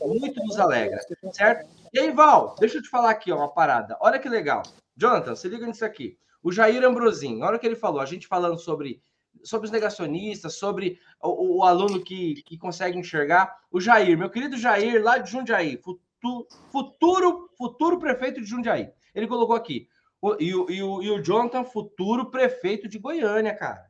muito 0.00 0.44
nos 0.44 0.58
alegra, 0.58 1.00
certo? 1.32 1.68
E 1.92 1.98
aí, 1.98 2.10
Val, 2.10 2.54
deixa 2.58 2.78
eu 2.78 2.82
te 2.82 2.88
falar 2.88 3.10
aqui 3.10 3.32
ó, 3.32 3.38
uma 3.38 3.52
parada. 3.52 3.96
Olha 4.00 4.18
que 4.18 4.28
legal. 4.28 4.62
Jonathan, 4.96 5.34
se 5.34 5.48
liga 5.48 5.66
nisso 5.66 5.84
aqui. 5.84 6.18
O 6.42 6.52
Jair 6.52 6.84
Ambrosim, 6.84 7.38
na 7.38 7.46
hora 7.46 7.58
que 7.58 7.66
ele 7.66 7.76
falou, 7.76 8.00
a 8.00 8.06
gente 8.06 8.26
falando 8.26 8.58
sobre, 8.58 9.00
sobre 9.42 9.66
os 9.66 9.72
negacionistas, 9.72 10.54
sobre 10.54 10.98
o, 11.22 11.58
o 11.58 11.64
aluno 11.64 12.02
que, 12.02 12.42
que 12.42 12.58
consegue 12.58 12.98
enxergar. 12.98 13.58
O 13.70 13.80
Jair, 13.80 14.16
meu 14.16 14.30
querido 14.30 14.56
Jair, 14.56 15.02
lá 15.02 15.18
de 15.18 15.30
Jundiaí, 15.30 15.76
futuro, 15.76 16.46
futuro, 16.70 17.50
futuro 17.56 17.98
prefeito 17.98 18.40
de 18.40 18.46
Jundiaí. 18.46 18.90
Ele 19.14 19.26
colocou 19.26 19.56
aqui. 19.56 19.88
O, 20.20 20.36
e, 20.40 20.54
o, 20.54 20.70
e, 20.70 20.82
o, 20.82 21.02
e 21.02 21.10
o 21.10 21.22
Jonathan, 21.22 21.64
futuro 21.64 22.30
prefeito 22.30 22.88
de 22.88 22.98
Goiânia, 22.98 23.54
cara. 23.54 23.86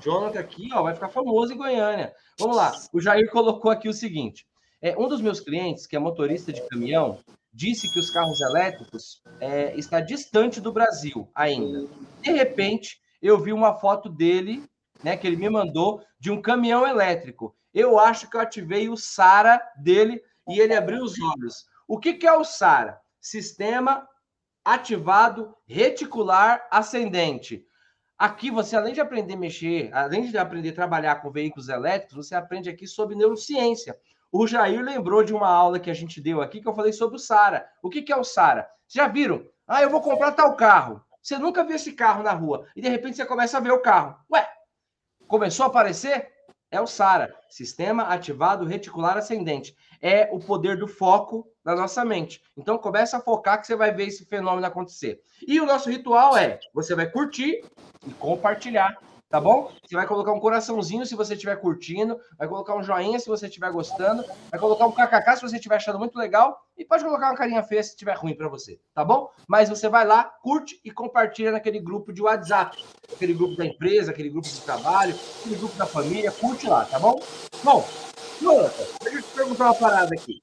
Jonathan 0.00 0.40
aqui, 0.40 0.68
ó, 0.72 0.82
vai 0.82 0.94
ficar 0.94 1.08
famoso 1.08 1.52
em 1.52 1.56
Goiânia. 1.56 2.14
Vamos 2.38 2.56
lá. 2.56 2.72
O 2.92 3.00
Jair 3.00 3.30
colocou 3.30 3.70
aqui 3.70 3.88
o 3.88 3.92
seguinte: 3.92 4.46
é, 4.80 4.96
um 4.96 5.08
dos 5.08 5.20
meus 5.20 5.40
clientes, 5.40 5.86
que 5.86 5.96
é 5.96 5.98
motorista 5.98 6.52
de 6.52 6.66
caminhão, 6.68 7.18
disse 7.52 7.92
que 7.92 7.98
os 7.98 8.10
carros 8.10 8.40
elétricos 8.40 9.22
é, 9.40 9.76
está 9.76 10.00
distante 10.00 10.60
do 10.60 10.72
Brasil 10.72 11.28
ainda. 11.34 11.88
De 12.20 12.32
repente, 12.32 13.00
eu 13.20 13.38
vi 13.38 13.52
uma 13.52 13.74
foto 13.74 14.08
dele, 14.08 14.64
né, 15.04 15.16
que 15.16 15.26
ele 15.26 15.36
me 15.36 15.50
mandou, 15.50 16.02
de 16.18 16.30
um 16.30 16.40
caminhão 16.40 16.86
elétrico. 16.86 17.54
Eu 17.72 17.98
acho 17.98 18.28
que 18.28 18.36
eu 18.36 18.40
ativei 18.40 18.88
o 18.88 18.96
SARA 18.96 19.60
dele 19.76 20.22
e 20.48 20.58
ele 20.58 20.74
abriu 20.74 21.02
os 21.02 21.14
olhos. 21.20 21.66
O 21.86 21.98
que, 21.98 22.14
que 22.14 22.26
é 22.26 22.32
o 22.32 22.44
SARA? 22.44 23.00
Sistema 23.20 24.06
ativado 24.64 25.54
reticular 25.66 26.66
ascendente. 26.70 27.64
Aqui 28.22 28.52
você, 28.52 28.76
além 28.76 28.94
de 28.94 29.00
aprender 29.00 29.34
a 29.34 29.36
mexer, 29.36 29.90
além 29.92 30.30
de 30.30 30.38
aprender 30.38 30.68
a 30.68 30.74
trabalhar 30.74 31.16
com 31.16 31.28
veículos 31.28 31.68
elétricos, 31.68 32.14
você 32.14 32.36
aprende 32.36 32.70
aqui 32.70 32.86
sobre 32.86 33.16
neurociência. 33.16 33.98
O 34.30 34.46
Jair 34.46 34.80
lembrou 34.80 35.24
de 35.24 35.34
uma 35.34 35.48
aula 35.48 35.80
que 35.80 35.90
a 35.90 35.92
gente 35.92 36.20
deu 36.20 36.40
aqui 36.40 36.60
que 36.60 36.68
eu 36.68 36.72
falei 36.72 36.92
sobre 36.92 37.16
o 37.16 37.18
SARA. 37.18 37.68
O 37.82 37.90
que, 37.90 38.00
que 38.00 38.12
é 38.12 38.16
o 38.16 38.22
SARA? 38.22 38.68
Já 38.86 39.08
viram? 39.08 39.44
Ah, 39.66 39.82
eu 39.82 39.90
vou 39.90 40.00
comprar 40.00 40.30
tal 40.30 40.54
carro. 40.54 41.04
Você 41.20 41.36
nunca 41.36 41.64
viu 41.64 41.74
esse 41.74 41.94
carro 41.94 42.22
na 42.22 42.30
rua. 42.30 42.64
E 42.76 42.80
de 42.80 42.88
repente 42.88 43.16
você 43.16 43.24
começa 43.26 43.56
a 43.56 43.60
ver 43.60 43.72
o 43.72 43.82
carro. 43.82 44.14
Ué, 44.30 44.48
começou 45.26 45.64
a 45.64 45.66
aparecer? 45.66 46.30
É 46.70 46.80
o 46.80 46.86
SARA, 46.86 47.34
Sistema 47.48 48.04
Ativado 48.04 48.64
Reticular 48.64 49.16
Ascendente. 49.16 49.76
É 50.00 50.28
o 50.30 50.38
poder 50.38 50.78
do 50.78 50.86
foco 50.86 51.51
na 51.64 51.74
nossa 51.74 52.04
mente. 52.04 52.42
Então 52.56 52.78
começa 52.78 53.16
a 53.16 53.20
focar 53.20 53.60
que 53.60 53.66
você 53.66 53.76
vai 53.76 53.92
ver 53.92 54.08
esse 54.08 54.24
fenômeno 54.24 54.66
acontecer. 54.66 55.20
E 55.46 55.60
o 55.60 55.66
nosso 55.66 55.90
ritual 55.90 56.36
é: 56.36 56.58
você 56.74 56.94
vai 56.94 57.10
curtir 57.10 57.64
e 58.06 58.12
compartilhar 58.14 58.96
tá 59.32 59.40
bom? 59.40 59.72
Você 59.82 59.96
vai 59.96 60.06
colocar 60.06 60.30
um 60.30 60.38
coraçãozinho 60.38 61.06
se 61.06 61.14
você 61.14 61.32
estiver 61.32 61.56
curtindo, 61.56 62.20
vai 62.36 62.46
colocar 62.46 62.76
um 62.76 62.82
joinha 62.82 63.18
se 63.18 63.26
você 63.26 63.46
estiver 63.46 63.72
gostando, 63.72 64.22
vai 64.50 64.60
colocar 64.60 64.86
um 64.86 64.92
kkk 64.92 65.36
se 65.36 65.40
você 65.40 65.56
estiver 65.56 65.76
achando 65.76 65.98
muito 65.98 66.18
legal 66.18 66.60
e 66.76 66.84
pode 66.84 67.02
colocar 67.02 67.30
uma 67.30 67.34
carinha 67.34 67.62
feia 67.62 67.82
se 67.82 67.92
estiver 67.92 68.14
ruim 68.14 68.34
para 68.34 68.46
você, 68.46 68.78
tá 68.92 69.02
bom? 69.02 69.30
Mas 69.48 69.70
você 69.70 69.88
vai 69.88 70.06
lá, 70.06 70.24
curte 70.42 70.78
e 70.84 70.90
compartilha 70.90 71.50
naquele 71.50 71.80
grupo 71.80 72.12
de 72.12 72.20
WhatsApp, 72.20 72.84
aquele 73.10 73.32
grupo 73.32 73.56
da 73.56 73.64
empresa, 73.64 74.10
aquele 74.10 74.28
grupo 74.28 74.46
de 74.46 74.60
trabalho, 74.60 75.18
aquele 75.40 75.56
grupo 75.56 75.76
da 75.76 75.86
família, 75.86 76.30
curte 76.30 76.66
lá, 76.66 76.84
tá 76.84 76.98
bom? 76.98 77.18
Bom, 77.64 77.88
Jonathan, 78.38 78.84
deixa 79.02 79.18
eu 79.18 79.22
te 79.22 79.28
perguntar 79.30 79.64
uma 79.64 79.74
parada 79.74 80.14
aqui. 80.14 80.42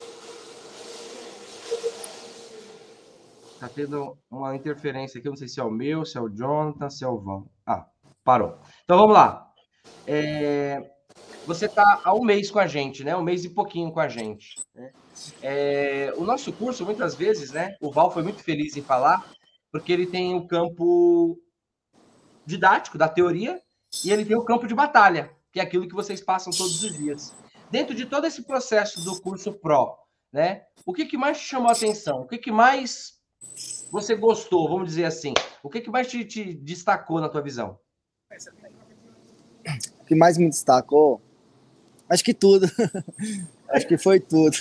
Tá 3.59 3.67
tendo 3.67 4.17
uma 4.31 4.55
interferência 4.55 5.19
aqui, 5.19 5.27
eu 5.27 5.31
não 5.31 5.37
sei 5.37 5.47
se 5.47 5.59
é 5.59 5.63
o 5.63 5.69
meu, 5.69 6.05
se 6.05 6.17
é 6.17 6.21
o 6.21 6.29
Jonathan, 6.29 6.89
se 6.89 7.03
é 7.03 7.07
o 7.07 7.19
Val. 7.19 7.45
Ah, 7.65 7.85
Parou. 8.23 8.59
Então 8.83 8.97
vamos 8.97 9.13
lá. 9.13 9.51
É, 10.05 10.91
você 11.45 11.65
está 11.65 12.01
há 12.03 12.13
um 12.13 12.23
mês 12.23 12.51
com 12.51 12.59
a 12.59 12.67
gente, 12.67 13.03
né? 13.03 13.15
Um 13.15 13.23
mês 13.23 13.43
e 13.43 13.49
pouquinho 13.49 13.91
com 13.91 13.99
a 13.99 14.07
gente. 14.07 14.55
Né? 14.73 14.91
É, 15.41 16.13
o 16.15 16.23
nosso 16.23 16.53
curso, 16.53 16.85
muitas 16.85 17.15
vezes, 17.15 17.51
né? 17.51 17.75
O 17.81 17.91
Val 17.91 18.11
foi 18.11 18.23
muito 18.23 18.43
feliz 18.43 18.77
em 18.77 18.81
falar, 18.81 19.29
porque 19.71 19.91
ele 19.91 20.05
tem 20.05 20.35
o 20.35 20.47
campo 20.47 21.39
didático 22.45 22.97
da 22.97 23.09
teoria 23.09 23.59
e 24.05 24.11
ele 24.11 24.23
tem 24.23 24.37
o 24.37 24.45
campo 24.45 24.67
de 24.67 24.75
batalha, 24.75 25.31
que 25.51 25.59
é 25.59 25.63
aquilo 25.63 25.87
que 25.87 25.95
vocês 25.95 26.21
passam 26.21 26.53
todos 26.53 26.83
os 26.83 26.95
dias. 26.95 27.35
Dentro 27.71 27.93
de 27.95 28.05
todo 28.05 28.25
esse 28.25 28.43
processo 28.43 29.03
do 29.03 29.19
curso 29.21 29.53
Pro, 29.53 29.97
né? 30.31 30.63
O 30.85 30.93
que, 30.93 31.05
que 31.05 31.17
mais 31.17 31.39
te 31.39 31.45
chamou 31.45 31.69
a 31.69 31.73
atenção? 31.73 32.21
O 32.21 32.27
que, 32.27 32.37
que 32.37 32.51
mais 32.51 33.18
você 33.91 34.15
gostou, 34.15 34.69
vamos 34.69 34.89
dizer 34.89 35.05
assim? 35.05 35.33
O 35.63 35.69
que, 35.69 35.81
que 35.81 35.89
mais 35.89 36.07
te, 36.07 36.23
te 36.23 36.53
destacou 36.53 37.19
na 37.19 37.29
tua 37.29 37.41
visão? 37.41 37.77
O 40.01 40.05
que 40.05 40.15
mais 40.15 40.37
me 40.37 40.49
destacou, 40.49 41.21
acho 42.09 42.23
que 42.23 42.33
tudo. 42.33 42.67
acho 43.69 43.87
que 43.87 43.97
foi 43.97 44.19
tudo. 44.19 44.55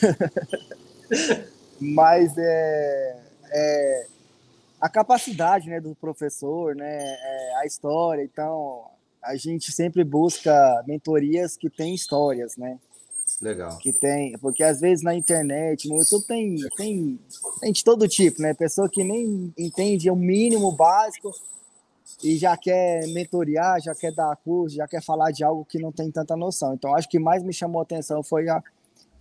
Mas 1.81 2.37
é, 2.37 3.23
é, 3.51 4.07
a 4.81 4.89
capacidade 4.89 5.69
né, 5.69 5.81
do 5.81 5.95
professor, 5.95 6.75
né, 6.75 6.99
é, 6.99 7.57
a 7.57 7.67
história. 7.67 8.23
Então, 8.23 8.85
a 9.23 9.37
gente 9.37 9.71
sempre 9.73 10.05
busca 10.05 10.83
mentorias 10.87 11.57
que 11.57 11.71
têm 11.71 11.95
histórias, 11.95 12.57
né? 12.57 12.79
Legal. 13.40 13.78
Que 13.78 13.92
tem, 13.92 14.37
porque 14.38 14.64
às 14.64 14.80
vezes 14.80 15.04
na 15.04 15.14
internet, 15.14 15.88
no 15.88 15.97
YouTube 15.97 16.26
tem, 16.26 16.57
tem, 16.76 17.21
tem 17.61 17.73
de 17.73 17.85
todo 17.85 18.09
tipo, 18.09 18.42
né? 18.42 18.52
Pessoa 18.52 18.88
que 18.88 19.04
nem 19.04 19.52
entende 19.57 20.11
o 20.11 20.16
mínimo 20.16 20.73
básico, 20.73 21.33
e 22.23 22.37
já 22.37 22.57
quer 22.57 23.07
mentorear, 23.09 23.80
já 23.80 23.95
quer 23.95 24.12
dar 24.12 24.35
curso, 24.37 24.76
já 24.76 24.88
quer 24.88 25.02
falar 25.02 25.30
de 25.30 25.45
algo 25.45 25.64
que 25.64 25.78
não 25.78 25.92
tem 25.92 26.11
tanta 26.11 26.37
noção. 26.37 26.75
Então, 26.75 26.95
acho 26.95 27.09
que 27.09 27.18
mais 27.18 27.42
me 27.42 27.52
chamou 27.52 27.80
a 27.80 27.83
atenção 27.83 28.23
foi 28.23 28.49
a, 28.49 28.62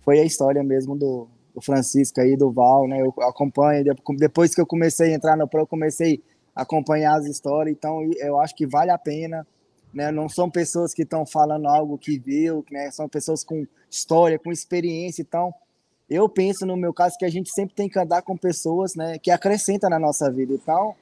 foi 0.02 0.18
a 0.18 0.24
história 0.24 0.62
mesmo 0.64 0.96
do, 0.96 1.28
do 1.54 1.60
Francisco 1.60 2.20
aí, 2.20 2.36
do 2.36 2.50
Val, 2.50 2.88
né? 2.88 3.00
Eu 3.00 3.14
acompanho, 3.22 3.84
depois 4.16 4.54
que 4.54 4.60
eu 4.60 4.66
comecei 4.66 5.12
a 5.12 5.14
entrar 5.14 5.36
no 5.36 5.46
Pro, 5.46 5.60
eu 5.60 5.66
comecei 5.66 6.22
a 6.54 6.62
acompanhar 6.62 7.16
as 7.16 7.26
histórias, 7.26 7.76
então 7.76 8.02
eu 8.16 8.40
acho 8.40 8.54
que 8.54 8.66
vale 8.66 8.90
a 8.90 8.98
pena, 8.98 9.46
né? 9.92 10.10
Não 10.10 10.28
são 10.28 10.50
pessoas 10.50 10.92
que 10.92 11.02
estão 11.02 11.26
falando 11.26 11.66
algo 11.66 11.98
que 11.98 12.18
viu, 12.18 12.64
né? 12.70 12.90
São 12.90 13.08
pessoas 13.08 13.44
com 13.44 13.66
história, 13.90 14.38
com 14.38 14.52
experiência, 14.52 15.22
então 15.22 15.52
eu 16.08 16.28
penso 16.28 16.64
no 16.64 16.76
meu 16.76 16.92
caso 16.92 17.18
que 17.18 17.24
a 17.24 17.30
gente 17.30 17.52
sempre 17.52 17.74
tem 17.74 17.88
que 17.88 17.98
andar 17.98 18.22
com 18.22 18.36
pessoas, 18.36 18.94
né, 18.94 19.18
que 19.18 19.30
acrescentam 19.30 19.90
na 19.90 19.98
nossa 19.98 20.30
vida. 20.30 20.54
Então, 20.54 20.94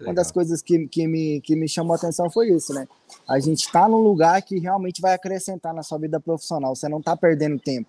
uma 0.00 0.14
das 0.14 0.32
coisas 0.32 0.62
que, 0.62 0.88
que, 0.88 1.06
me, 1.06 1.40
que 1.42 1.54
me 1.54 1.68
chamou 1.68 1.92
a 1.92 1.96
atenção 1.96 2.30
foi 2.30 2.48
isso, 2.48 2.72
né? 2.72 2.88
A 3.28 3.38
gente 3.38 3.66
está 3.66 3.88
num 3.88 3.98
lugar 3.98 4.40
que 4.42 4.58
realmente 4.58 5.00
vai 5.00 5.14
acrescentar 5.14 5.72
na 5.72 5.82
sua 5.82 5.98
vida 5.98 6.18
profissional. 6.18 6.74
Você 6.74 6.88
não 6.88 6.98
está 6.98 7.16
perdendo 7.16 7.60
tempo. 7.60 7.88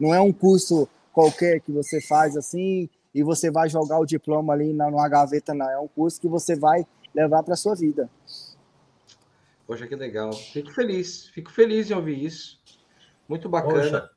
Não 0.00 0.12
é 0.12 0.20
um 0.20 0.32
curso 0.32 0.88
qualquer 1.12 1.60
que 1.60 1.70
você 1.70 2.00
faz 2.00 2.36
assim 2.36 2.88
e 3.14 3.22
você 3.22 3.50
vai 3.50 3.68
jogar 3.68 4.00
o 4.00 4.06
diploma 4.06 4.52
ali 4.52 4.72
na, 4.72 4.90
numa 4.90 5.08
gaveta, 5.08 5.54
não. 5.54 5.70
É 5.70 5.78
um 5.78 5.86
curso 5.86 6.20
que 6.20 6.26
você 6.26 6.56
vai 6.56 6.84
levar 7.14 7.42
para 7.44 7.54
sua 7.54 7.76
vida. 7.76 8.10
Poxa, 9.66 9.86
que 9.86 9.96
legal. 9.96 10.32
Fico 10.32 10.70
feliz. 10.72 11.28
Fico 11.28 11.50
feliz 11.50 11.90
em 11.90 11.94
ouvir 11.94 12.24
isso. 12.24 12.60
Muito 13.28 13.48
bacana. 13.48 13.74
Poxa, 13.74 14.10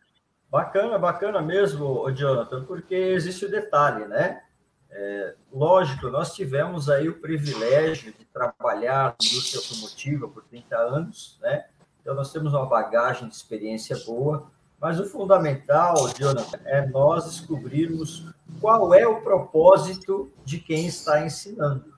bacana, 0.50 1.00
bacana 1.00 1.42
mesmo, 1.42 2.10
Jonathan, 2.12 2.66
porque 2.66 2.96
existe 2.96 3.46
o 3.46 3.52
detalhe, 3.52 4.06
né? 4.06 4.42
É, 4.90 5.36
lógico, 5.52 6.10
nós 6.10 6.34
tivemos 6.34 6.90
aí 6.90 7.10
o 7.10 7.20
privilégio 7.20 8.14
de 8.14 8.26
trabalhar 8.26 9.16
na 9.20 9.28
indústria 9.28 9.62
automotiva 9.62 10.28
por 10.28 10.44
30 10.46 10.78
anos, 10.78 11.38
né? 11.42 11.66
Então, 12.02 12.16
nós 12.16 12.32
temos 12.32 12.54
uma 12.54 12.66
bagagem 12.66 13.28
de 13.28 13.36
experiência 13.36 13.98
boa, 14.06 14.50
mas 14.80 15.00
o 15.00 15.06
fundamental, 15.06 15.96
Jonathan, 16.18 16.60
é 16.66 16.86
nós 16.86 17.26
descobrirmos 17.26 18.32
qual 18.62 18.94
é 18.94 19.06
o 19.06 19.22
propósito 19.22 20.32
de 20.46 20.60
quem 20.60 20.88
está 20.88 21.26
ensinando, 21.26 21.94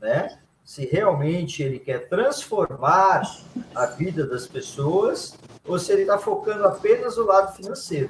né? 0.00 0.40
Se 0.70 0.86
realmente 0.86 1.64
ele 1.64 1.80
quer 1.80 2.08
transformar 2.08 3.22
a 3.74 3.86
vida 3.86 4.24
das 4.24 4.46
pessoas 4.46 5.34
ou 5.66 5.76
se 5.80 5.90
ele 5.90 6.02
está 6.02 6.16
focando 6.16 6.64
apenas 6.64 7.16
no 7.16 7.24
lado 7.24 7.56
financeiro. 7.56 8.08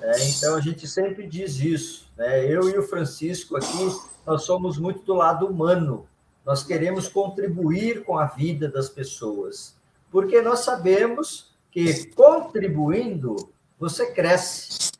É, 0.00 0.26
então, 0.26 0.56
a 0.56 0.60
gente 0.62 0.88
sempre 0.88 1.26
diz 1.26 1.60
isso. 1.60 2.10
Né? 2.16 2.46
Eu 2.46 2.66
e 2.70 2.78
o 2.78 2.82
Francisco 2.82 3.58
aqui, 3.58 3.94
nós 4.24 4.44
somos 4.44 4.78
muito 4.78 5.02
do 5.02 5.12
lado 5.12 5.46
humano. 5.46 6.06
Nós 6.46 6.62
queremos 6.62 7.08
contribuir 7.08 8.02
com 8.02 8.16
a 8.16 8.24
vida 8.24 8.66
das 8.66 8.88
pessoas. 8.88 9.76
Porque 10.10 10.40
nós 10.40 10.60
sabemos 10.60 11.54
que 11.70 12.06
contribuindo, 12.14 13.36
você 13.78 14.12
cresce. 14.12 14.92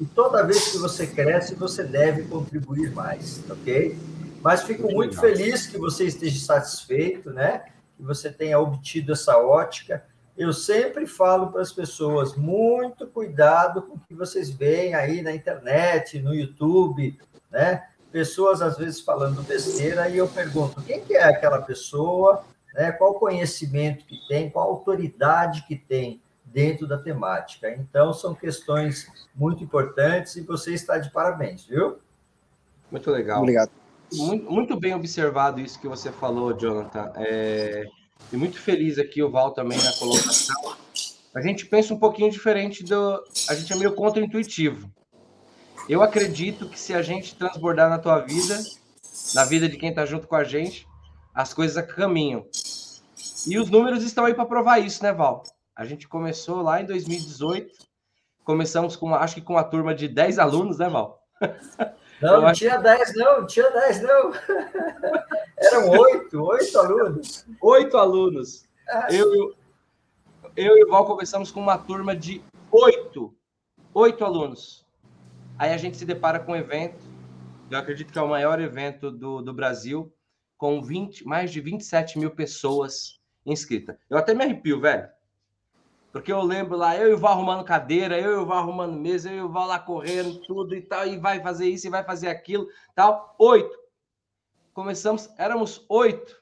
E 0.00 0.04
toda 0.04 0.46
vez 0.46 0.70
que 0.70 0.78
você 0.78 1.08
cresce, 1.08 1.56
você 1.56 1.82
deve 1.82 2.22
contribuir 2.22 2.92
mais, 2.92 3.42
ok? 3.50 3.98
Mas 4.44 4.62
fico 4.62 4.92
muito 4.92 5.18
feliz 5.18 5.66
que 5.66 5.78
você 5.78 6.04
esteja 6.04 6.38
satisfeito, 6.38 7.30
né? 7.30 7.64
Que 7.96 8.02
você 8.02 8.30
tenha 8.30 8.60
obtido 8.60 9.12
essa 9.12 9.38
ótica 9.38 10.04
eu 10.36 10.52
sempre 10.52 11.06
falo 11.06 11.50
para 11.50 11.62
as 11.62 11.72
pessoas: 11.72 12.36
muito 12.36 13.06
cuidado 13.06 13.82
com 13.82 13.94
o 13.94 14.00
que 14.00 14.14
vocês 14.14 14.50
veem 14.50 14.94
aí 14.94 15.22
na 15.22 15.32
internet, 15.32 16.18
no 16.20 16.34
YouTube, 16.34 17.18
né? 17.50 17.86
Pessoas 18.10 18.62
às 18.62 18.76
vezes 18.76 19.00
falando 19.00 19.42
besteira 19.42 20.08
e 20.08 20.18
eu 20.18 20.28
pergunto: 20.28 20.82
quem 20.82 21.00
que 21.00 21.14
é 21.14 21.24
aquela 21.24 21.62
pessoa? 21.62 22.44
Né? 22.74 22.90
Qual 22.90 23.14
conhecimento 23.14 24.04
que 24.04 24.18
tem? 24.28 24.50
Qual 24.50 24.68
autoridade 24.68 25.64
que 25.66 25.76
tem 25.76 26.20
dentro 26.44 26.86
da 26.86 26.98
temática? 26.98 27.70
Então, 27.70 28.12
são 28.12 28.34
questões 28.34 29.06
muito 29.34 29.62
importantes 29.62 30.34
e 30.36 30.40
você 30.40 30.74
está 30.74 30.98
de 30.98 31.10
parabéns, 31.10 31.64
viu? 31.64 31.98
Muito 32.90 33.10
legal. 33.10 33.40
Obrigado. 33.40 33.70
Muito, 34.12 34.50
muito 34.50 34.78
bem 34.78 34.94
observado 34.94 35.60
isso 35.60 35.80
que 35.80 35.88
você 35.88 36.12
falou, 36.12 36.52
Jonathan. 36.52 37.12
É 37.16 37.84
e 38.32 38.36
muito 38.36 38.58
feliz 38.58 38.98
aqui 38.98 39.22
o 39.22 39.30
Val 39.30 39.52
também 39.52 39.78
na 39.78 39.92
colocação. 39.92 40.76
A 41.34 41.40
gente 41.40 41.66
pensa 41.66 41.92
um 41.92 41.98
pouquinho 41.98 42.30
diferente 42.30 42.84
do. 42.84 43.22
A 43.48 43.54
gente 43.54 43.72
é 43.72 43.76
meio 43.76 43.94
contra-intuitivo. 43.94 44.90
Eu 45.88 46.02
acredito 46.02 46.68
que 46.68 46.78
se 46.78 46.94
a 46.94 47.02
gente 47.02 47.34
transbordar 47.34 47.90
na 47.90 47.98
tua 47.98 48.20
vida, 48.20 48.58
na 49.34 49.44
vida 49.44 49.68
de 49.68 49.76
quem 49.76 49.90
está 49.90 50.06
junto 50.06 50.26
com 50.26 50.36
a 50.36 50.44
gente, 50.44 50.86
as 51.34 51.52
coisas 51.52 51.84
caminham. 51.86 52.46
E 53.46 53.58
os 53.58 53.68
números 53.68 54.02
estão 54.02 54.24
aí 54.24 54.32
para 54.32 54.46
provar 54.46 54.78
isso, 54.78 55.02
né, 55.02 55.12
Val? 55.12 55.42
A 55.76 55.84
gente 55.84 56.08
começou 56.08 56.62
lá 56.62 56.80
em 56.80 56.86
2018, 56.86 57.70
começamos 58.42 58.96
com, 58.96 59.14
acho 59.14 59.34
que 59.34 59.42
com 59.42 59.54
uma 59.54 59.64
turma 59.64 59.94
de 59.94 60.08
10 60.08 60.38
alunos, 60.38 60.78
né, 60.78 60.88
Val? 60.88 61.20
Não, 62.20 62.40
não 62.40 62.52
tinha 62.52 62.78
10, 62.78 63.14
não, 63.16 63.40
não 63.40 63.46
tinha 63.46 63.70
10, 63.70 64.02
não. 64.02 64.32
Eram 65.58 65.90
oito, 65.90 66.42
oito 66.42 66.78
alunos. 66.78 67.46
Oito 67.60 67.96
alunos. 67.96 68.64
É. 68.88 69.14
Eu, 69.14 69.54
eu 70.56 70.76
e 70.76 70.84
o 70.84 70.88
Val 70.88 71.04
começamos 71.04 71.50
com 71.50 71.60
uma 71.60 71.78
turma 71.78 72.14
de 72.14 72.42
oito. 72.70 73.34
Oito 73.92 74.24
alunos. 74.24 74.84
Aí 75.58 75.72
a 75.72 75.76
gente 75.76 75.96
se 75.96 76.04
depara 76.04 76.40
com 76.40 76.52
um 76.52 76.56
evento, 76.56 77.04
eu 77.70 77.78
acredito 77.78 78.12
que 78.12 78.18
é 78.18 78.22
o 78.22 78.28
maior 78.28 78.60
evento 78.60 79.10
do, 79.10 79.40
do 79.40 79.52
Brasil, 79.52 80.12
com 80.56 80.82
20, 80.82 81.26
mais 81.26 81.52
de 81.52 81.60
27 81.60 82.18
mil 82.18 82.30
pessoas 82.30 83.20
inscritas. 83.44 83.96
Eu 84.08 84.18
até 84.18 84.34
me 84.34 84.44
arrepio, 84.44 84.80
velho. 84.80 85.08
Porque 86.14 86.32
eu 86.32 86.40
lembro 86.42 86.76
lá, 86.76 86.96
eu 86.96 87.10
e 87.10 87.12
o 87.14 87.18
Val 87.18 87.32
arrumando 87.32 87.64
cadeira, 87.64 88.16
eu 88.16 88.34
e 88.34 88.36
o 88.36 88.46
Val 88.46 88.58
arrumando 88.58 88.96
mesa, 88.96 89.32
eu 89.32 89.36
e 89.36 89.40
o 89.42 89.48
Val 89.48 89.66
lá 89.66 89.80
correndo, 89.80 90.38
tudo 90.46 90.72
e 90.72 90.80
tal, 90.80 91.04
e 91.08 91.18
vai 91.18 91.42
fazer 91.42 91.68
isso, 91.68 91.88
e 91.88 91.90
vai 91.90 92.04
fazer 92.04 92.28
aquilo, 92.28 92.68
tal. 92.94 93.34
Oito. 93.36 93.76
Começamos, 94.72 95.28
éramos 95.36 95.84
oito, 95.88 96.40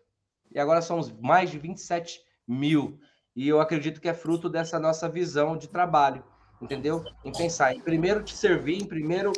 e 0.54 0.60
agora 0.60 0.82
somos 0.82 1.10
mais 1.10 1.50
de 1.50 1.58
27 1.58 2.20
mil. 2.46 3.00
E 3.34 3.48
eu 3.48 3.62
acredito 3.62 3.98
que 3.98 4.10
é 4.10 4.12
fruto 4.12 4.46
dessa 4.50 4.78
nossa 4.78 5.08
visão 5.08 5.56
de 5.56 5.66
trabalho, 5.68 6.22
entendeu? 6.60 7.02
Em 7.24 7.32
pensar 7.32 7.74
em 7.74 7.80
primeiro 7.80 8.22
te 8.22 8.36
servir, 8.36 8.76
em 8.76 8.84
primeiro 8.84 9.32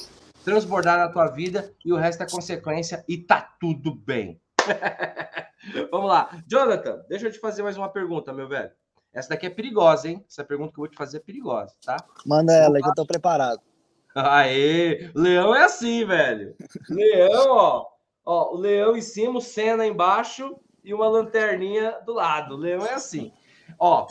transbordar 0.45 0.99
na 0.99 1.09
tua 1.09 1.29
vida 1.29 1.73
e 1.85 1.93
o 1.93 1.97
resto 1.97 2.25
é 2.25 2.29
consequência 2.29 3.05
e 3.09 3.19
tá 3.19 3.41
tudo 3.61 3.95
bem. 3.95 4.41
Vamos 5.93 6.09
lá. 6.09 6.43
Jonathan, 6.45 7.05
deixa 7.09 7.29
eu 7.29 7.33
te 7.33 7.39
fazer 7.39 7.63
mais 7.63 7.77
uma 7.77 7.89
pergunta, 7.89 8.33
meu 8.33 8.49
velho. 8.49 8.73
Essa 9.15 9.31
daqui 9.31 9.47
é 9.47 9.51
perigosa, 9.51 10.09
hein? 10.09 10.25
Essa 10.29 10.45
pergunta 10.45 10.73
que 10.73 10.79
eu 10.81 10.83
vou 10.83 10.89
te 10.89 10.97
fazer 10.97 11.19
é 11.19 11.21
perigosa, 11.21 11.73
tá? 11.85 11.97
Manda 12.27 12.53
ela 12.53 12.77
aí 12.77 12.83
que 12.83 12.89
eu 12.89 12.95
tô 12.95 13.07
preparado. 13.07 13.61
Aê! 14.15 15.11
Leão 15.15 15.55
é 15.55 15.65
assim, 15.65 16.05
velho. 16.05 16.57
Leão, 16.91 17.51
ó. 17.51 17.87
Ó, 18.27 18.55
o 18.55 18.59
leão 18.59 18.97
em 18.97 19.03
cima, 19.03 19.39
o 19.39 19.43
Senna 19.43 19.87
embaixo 19.87 20.57
e 20.83 20.93
uma 20.93 21.07
lanterninha 21.09 22.01
do 22.05 22.15
lado. 22.15 22.55
O 22.55 22.59
leão 22.59 22.85
é 22.85 22.95
assim. 22.95 23.33
Ó, 23.79 24.07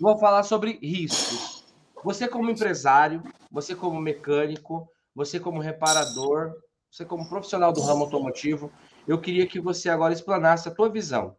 vou 0.00 0.18
falar 0.18 0.42
sobre 0.42 0.78
riscos. 0.82 1.64
Você 2.04 2.28
como 2.28 2.50
empresário, 2.50 3.22
você 3.50 3.74
como 3.74 4.00
mecânico, 4.00 4.88
você 5.14 5.40
como 5.40 5.60
reparador, 5.60 6.52
você 6.90 7.04
como 7.04 7.28
profissional 7.28 7.72
do 7.72 7.80
ramo 7.80 8.04
automotivo, 8.04 8.70
eu 9.08 9.20
queria 9.20 9.46
que 9.46 9.58
você 9.58 9.88
agora 9.88 10.12
explanasse 10.12 10.68
a 10.68 10.74
tua 10.74 10.88
visão. 10.88 11.36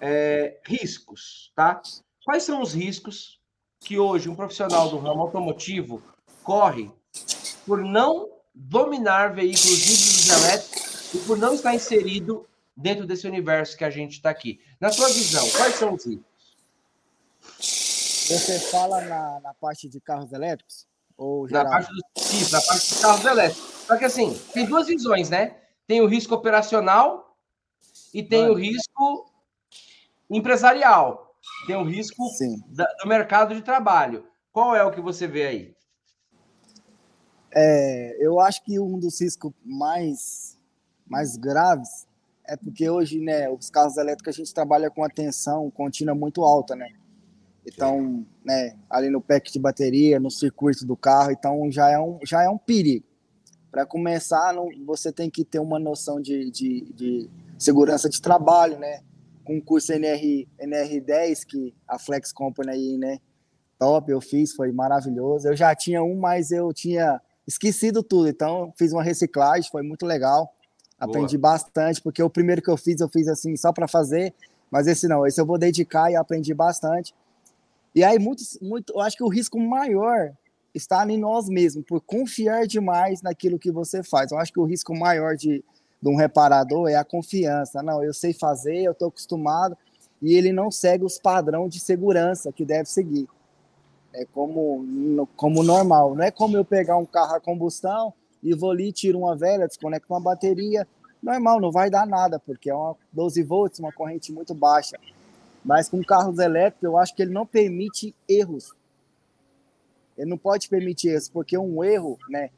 É, 0.00 0.60
riscos, 0.64 1.52
tá? 1.54 1.80
Quais 2.24 2.42
são 2.42 2.62
os 2.62 2.72
riscos 2.72 3.38
que 3.80 3.98
hoje 3.98 4.30
um 4.30 4.34
profissional 4.34 4.88
do 4.88 4.98
ramo 4.98 5.22
automotivo 5.22 6.02
corre 6.42 6.90
por 7.66 7.84
não 7.84 8.30
dominar 8.54 9.34
veículos 9.34 9.86
híbridos 9.86 10.28
elétricos 10.30 11.14
e 11.14 11.18
por 11.18 11.36
não 11.36 11.54
estar 11.54 11.74
inserido 11.74 12.46
dentro 12.74 13.06
desse 13.06 13.26
universo 13.26 13.76
que 13.76 13.84
a 13.84 13.90
gente 13.90 14.12
está 14.12 14.30
aqui? 14.30 14.58
Na 14.80 14.90
sua 14.90 15.08
visão, 15.08 15.48
quais 15.50 15.74
são 15.74 15.94
os 15.94 16.06
riscos? 16.06 16.34
Você 18.26 18.58
fala 18.70 19.02
na, 19.02 19.40
na 19.40 19.54
parte 19.54 19.86
de 19.86 20.00
carros 20.00 20.32
elétricos? 20.32 20.86
Ou 21.16 21.46
na 21.48 21.64
parte, 21.64 21.90
dos, 21.90 22.32
isso, 22.32 22.52
na 22.52 22.60
parte 22.62 22.88
dos 22.88 23.00
carros 23.00 23.24
elétricos. 23.24 23.70
Só 23.86 23.96
que 23.98 24.04
assim, 24.06 24.34
tem 24.54 24.64
duas 24.64 24.86
visões, 24.86 25.28
né? 25.28 25.58
Tem 25.86 26.00
o 26.00 26.06
risco 26.06 26.34
operacional 26.34 27.36
e 28.14 28.22
tem 28.22 28.42
Mano. 28.42 28.54
o 28.54 28.56
risco 28.56 29.30
empresarial. 30.30 31.23
Tem 31.66 31.76
o 31.76 31.84
risco 31.84 32.24
da, 32.68 32.86
do 33.02 33.08
mercado 33.08 33.54
de 33.54 33.62
trabalho. 33.62 34.26
Qual 34.52 34.74
é 34.74 34.84
o 34.84 34.90
que 34.90 35.00
você 35.00 35.26
vê 35.26 35.46
aí? 35.46 35.74
É, 37.52 38.16
eu 38.18 38.40
acho 38.40 38.64
que 38.64 38.78
um 38.80 38.98
dos 38.98 39.20
riscos 39.20 39.52
mais, 39.64 40.58
mais 41.06 41.36
graves 41.36 42.06
é 42.46 42.56
porque 42.56 42.88
hoje, 42.90 43.20
né, 43.20 43.48
os 43.48 43.70
carros 43.70 43.96
elétricos 43.96 44.34
a 44.34 44.36
gente 44.36 44.52
trabalha 44.52 44.90
com 44.90 45.02
a 45.02 45.08
tensão 45.08 45.70
contínua 45.70 46.14
muito 46.14 46.42
alta, 46.42 46.76
né? 46.76 46.88
Então, 47.66 48.26
né, 48.44 48.76
ali 48.90 49.08
no 49.08 49.20
pack 49.20 49.50
de 49.50 49.58
bateria, 49.58 50.20
no 50.20 50.30
circuito 50.30 50.84
do 50.84 50.96
carro, 50.96 51.30
então 51.30 51.70
já 51.70 51.90
é 51.90 51.98
um, 51.98 52.18
já 52.22 52.42
é 52.42 52.48
um 52.48 52.58
perigo. 52.58 53.06
Para 53.70 53.86
começar, 53.86 54.52
não, 54.52 54.68
você 54.84 55.10
tem 55.10 55.30
que 55.30 55.44
ter 55.44 55.58
uma 55.58 55.78
noção 55.78 56.20
de, 56.20 56.50
de, 56.50 56.92
de 56.92 57.30
segurança 57.58 58.08
de 58.08 58.20
trabalho, 58.20 58.78
né? 58.78 59.00
Com 59.44 59.58
o 59.58 59.62
curso 59.62 59.92
NR, 59.92 60.48
NR10 60.60 61.44
que 61.46 61.74
a 61.86 61.98
Flex 61.98 62.32
Company 62.32 62.70
aí, 62.70 62.98
né? 62.98 63.18
Top, 63.78 64.10
eu 64.10 64.20
fiz, 64.20 64.54
foi 64.54 64.72
maravilhoso. 64.72 65.48
Eu 65.48 65.56
já 65.56 65.74
tinha 65.74 66.02
um, 66.02 66.16
mas 66.18 66.50
eu 66.50 66.72
tinha 66.72 67.20
esquecido 67.46 68.02
tudo, 68.02 68.28
então 68.28 68.72
fiz 68.76 68.92
uma 68.92 69.02
reciclagem, 69.02 69.70
foi 69.70 69.82
muito 69.82 70.06
legal. 70.06 70.54
Aprendi 70.98 71.36
Boa. 71.36 71.52
bastante, 71.52 72.00
porque 72.00 72.22
o 72.22 72.30
primeiro 72.30 72.62
que 72.62 72.70
eu 72.70 72.76
fiz, 72.76 73.00
eu 73.00 73.08
fiz 73.08 73.28
assim 73.28 73.56
só 73.56 73.72
para 73.72 73.86
fazer, 73.86 74.32
mas 74.70 74.86
esse 74.86 75.06
não, 75.06 75.26
esse 75.26 75.40
eu 75.40 75.46
vou 75.46 75.58
dedicar 75.58 76.10
e 76.10 76.16
aprendi 76.16 76.54
bastante. 76.54 77.14
E 77.94 78.02
aí, 78.02 78.18
muito, 78.18 78.42
muito, 78.62 78.92
eu 78.92 79.00
acho 79.00 79.16
que 79.16 79.22
o 79.22 79.28
risco 79.28 79.58
maior 79.60 80.32
está 80.74 81.06
em 81.08 81.18
nós 81.18 81.48
mesmos, 81.48 81.84
por 81.84 82.00
confiar 82.00 82.66
demais 82.66 83.22
naquilo 83.22 83.58
que 83.58 83.70
você 83.70 84.02
faz. 84.02 84.32
Eu 84.32 84.38
acho 84.38 84.52
que 84.52 84.58
o 84.58 84.64
risco 84.64 84.96
maior 84.96 85.36
de, 85.36 85.64
de 86.04 86.10
um 86.10 86.16
reparador 86.16 86.86
é 86.86 86.96
a 86.96 87.04
confiança. 87.04 87.82
Não, 87.82 88.04
eu 88.04 88.12
sei 88.12 88.34
fazer, 88.34 88.82
eu 88.82 88.92
estou 88.92 89.08
acostumado, 89.08 89.74
e 90.20 90.34
ele 90.34 90.52
não 90.52 90.70
segue 90.70 91.02
os 91.02 91.18
padrões 91.18 91.72
de 91.72 91.80
segurança 91.80 92.52
que 92.52 92.62
deve 92.62 92.90
seguir. 92.90 93.26
É 94.12 94.26
como, 94.26 95.26
como 95.34 95.62
normal. 95.62 96.14
Não 96.14 96.22
é 96.22 96.30
como 96.30 96.58
eu 96.58 96.64
pegar 96.64 96.98
um 96.98 97.06
carro 97.06 97.36
a 97.36 97.40
combustão 97.40 98.12
e 98.42 98.54
vou 98.54 98.70
ali, 98.70 98.92
tiro 98.92 99.20
uma 99.20 99.34
velha, 99.34 99.66
desconecto 99.66 100.12
uma 100.12 100.20
bateria. 100.20 100.86
Normal, 101.22 101.58
não 101.58 101.72
vai 101.72 101.88
dar 101.88 102.06
nada, 102.06 102.38
porque 102.38 102.68
é 102.68 102.74
uma 102.74 102.94
12 103.10 103.42
volts, 103.42 103.78
uma 103.80 103.90
corrente 103.90 104.30
muito 104.30 104.54
baixa. 104.54 104.98
Mas 105.64 105.88
com 105.88 106.04
carros 106.04 106.38
elétricos, 106.38 106.82
eu 106.82 106.98
acho 106.98 107.14
que 107.14 107.22
ele 107.22 107.32
não 107.32 107.46
permite 107.46 108.14
erros. 108.28 108.74
Ele 110.18 110.28
não 110.28 110.36
pode 110.36 110.68
permitir 110.68 111.16
isso, 111.16 111.32
porque 111.32 111.56
um 111.56 111.82
erro, 111.82 112.18
né? 112.28 112.50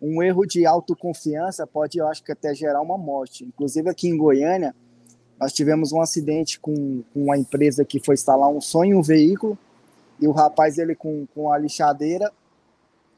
Um 0.00 0.22
erro 0.22 0.46
de 0.46 0.64
autoconfiança 0.64 1.66
pode, 1.66 1.98
eu 1.98 2.06
acho 2.06 2.24
que 2.24 2.32
até 2.32 2.54
gerar 2.54 2.80
uma 2.80 2.96
morte. 2.96 3.44
Inclusive 3.44 3.88
aqui 3.90 4.08
em 4.08 4.16
Goiânia, 4.16 4.74
nós 5.38 5.52
tivemos 5.52 5.92
um 5.92 6.00
acidente 6.00 6.58
com, 6.58 7.02
com 7.12 7.24
uma 7.24 7.36
empresa 7.36 7.84
que 7.84 7.98
foi 7.98 8.14
instalar 8.14 8.48
um 8.48 8.60
sonho 8.60 8.98
um 8.98 9.02
veículo 9.02 9.58
e 10.20 10.28
o 10.28 10.32
rapaz 10.32 10.78
ele 10.78 10.94
com, 10.94 11.26
com 11.34 11.50
a 11.52 11.58
lixadeira, 11.58 12.30